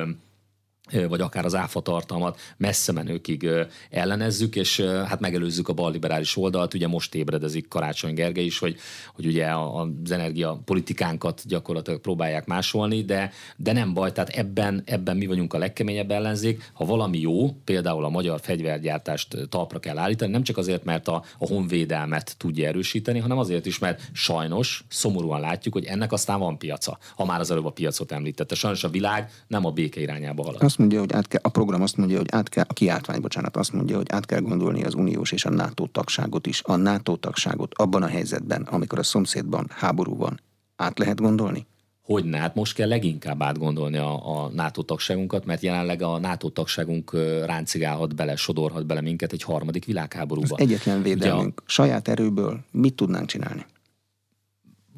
[1.09, 3.49] vagy akár az áfa tartalmat messze menőkig
[3.91, 6.75] ellenezzük, és hát megelőzzük a balliberális oldalt.
[6.75, 8.77] Ugye most ébredezik Karácsony Gergely is, hogy,
[9.15, 15.27] hogy ugye az energiapolitikánkat gyakorlatilag próbálják másolni, de, de nem baj, tehát ebben, ebben mi
[15.27, 16.71] vagyunk a legkeményebb ellenzék.
[16.73, 21.25] Ha valami jó, például a magyar fegyvergyártást talpra kell állítani, nem csak azért, mert a,
[21.39, 26.59] a honvédelmet tudja erősíteni, hanem azért is, mert sajnos, szomorúan látjuk, hogy ennek aztán van
[26.59, 28.55] piaca, ha már az előbb a piacot említette.
[28.55, 31.83] Sajnos a világ nem a béke irányába halad azt mondja, hogy át kell, a program
[31.83, 34.95] azt mondja, hogy át kell, a kiáltvány, bocsánat, azt mondja, hogy át kell gondolni az
[34.95, 36.63] uniós és a NATO tagságot is.
[36.65, 40.41] A NATO tagságot abban a helyzetben, amikor a szomszédban háború van,
[40.77, 41.67] át lehet gondolni?
[42.03, 47.13] Hogyne, hát most kell leginkább átgondolni a, a NATO tagságunkat, mert jelenleg a NATO tagságunk
[47.45, 50.55] ráncigálhat bele, sodorhat bele minket egy harmadik világháborúba.
[50.55, 51.63] Az egyetlen védelmünk.
[51.67, 51.71] a...
[51.71, 53.67] Saját erőből mit tudnánk csinálni?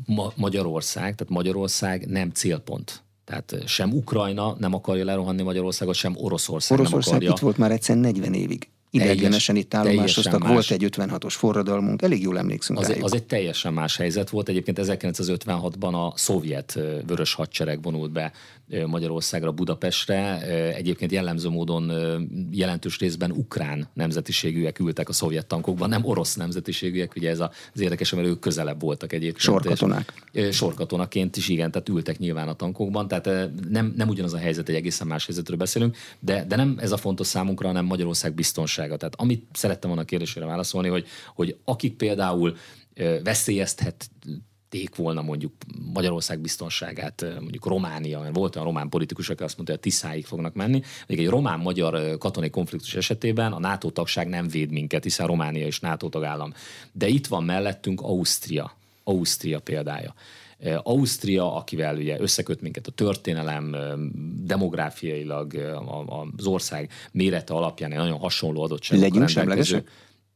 [0.07, 6.79] Ma- Magyarország, tehát Magyarország nem célpont tehát sem Ukrajna nem akarja lerohanni Magyarországot, sem Oroszország,
[6.79, 7.31] Oroszország nem akarja.
[7.31, 12.38] itt volt már egyszer 40 évig ideiglenesen itt állomásoztak, volt egy 56-os forradalmunk, elég jól
[12.38, 14.49] emlékszünk az, az egy teljesen más helyzet volt.
[14.49, 18.32] Egyébként 1956-ban a szovjet vörös hadsereg vonult be
[18.86, 20.40] Magyarországra, Budapestre.
[20.74, 21.92] Egyébként jellemző módon
[22.51, 28.12] jelentős részben ukrán nemzetiségűek ültek a szovjet tankokban, nem orosz nemzetiségűek, ugye ez az érdekes,
[28.12, 29.38] mert ők közelebb voltak egyébként.
[29.40, 30.12] Sorkatonák.
[30.51, 34.74] Sorkatonaként is, igen, tehát ültek nyilván a tankokban, tehát nem, nem ugyanaz a helyzet, egy
[34.74, 38.34] egészen más helyzetről beszélünk, de, de nem ez a fontos számunkra, hanem Magyarország
[38.85, 38.97] biztonsága.
[38.97, 42.57] Tehát amit szerettem volna a kérdésére válaszolni, hogy, hogy akik például
[43.22, 44.11] veszélyezthet
[44.74, 45.53] tették volna mondjuk
[45.93, 50.24] Magyarország biztonságát, mondjuk Románia, mert volt olyan román politikus, aki azt mondta, hogy a Tiszáig
[50.24, 50.82] fognak menni.
[51.07, 55.80] Még egy román-magyar katonai konfliktus esetében a NATO tagság nem véd minket, hiszen Románia is
[55.80, 56.53] NATO tagállam.
[56.93, 58.76] De itt van mellettünk Ausztria.
[59.05, 60.14] Ausztria példája.
[60.82, 63.76] Ausztria, akivel ugye összeköt minket a történelem,
[64.44, 65.55] demográfiailag
[66.36, 69.88] az ország mérete alapján egy nagyon hasonló adottságok Legyünk semlegesek?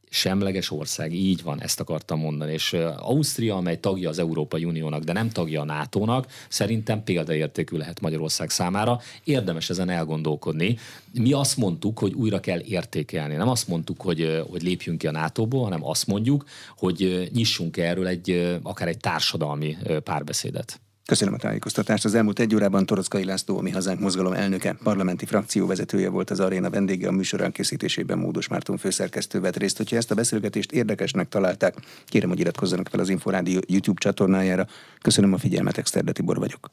[0.09, 2.51] Semleges ország, így van, ezt akartam mondani.
[2.51, 8.01] És Ausztria, amely tagja az Európai Uniónak, de nem tagja a NATO-nak, szerintem példaértékű lehet
[8.01, 9.01] Magyarország számára.
[9.23, 10.77] Érdemes ezen elgondolkodni.
[11.13, 13.35] Mi azt mondtuk, hogy újra kell értékelni.
[13.35, 16.45] Nem azt mondtuk, hogy, hogy lépjünk ki a NATO-ból, hanem azt mondjuk,
[16.77, 20.79] hogy nyissunk erről egy akár egy társadalmi párbeszédet.
[21.09, 22.05] Köszönöm a tájékoztatást.
[22.05, 26.29] Az elmúlt egy órában Torockai László, a Mi Hazánk mozgalom elnöke, parlamenti frakció vezetője volt
[26.29, 29.77] az aréna vendége a műsor elkészítésében Módos Márton főszerkesztő vett részt.
[29.77, 34.67] Hogyha ezt a beszélgetést érdekesnek találták, kérem, hogy iratkozzanak fel az Inforádió YouTube csatornájára.
[35.01, 36.69] Köszönöm a figyelmet, Exterde Tibor vagyok.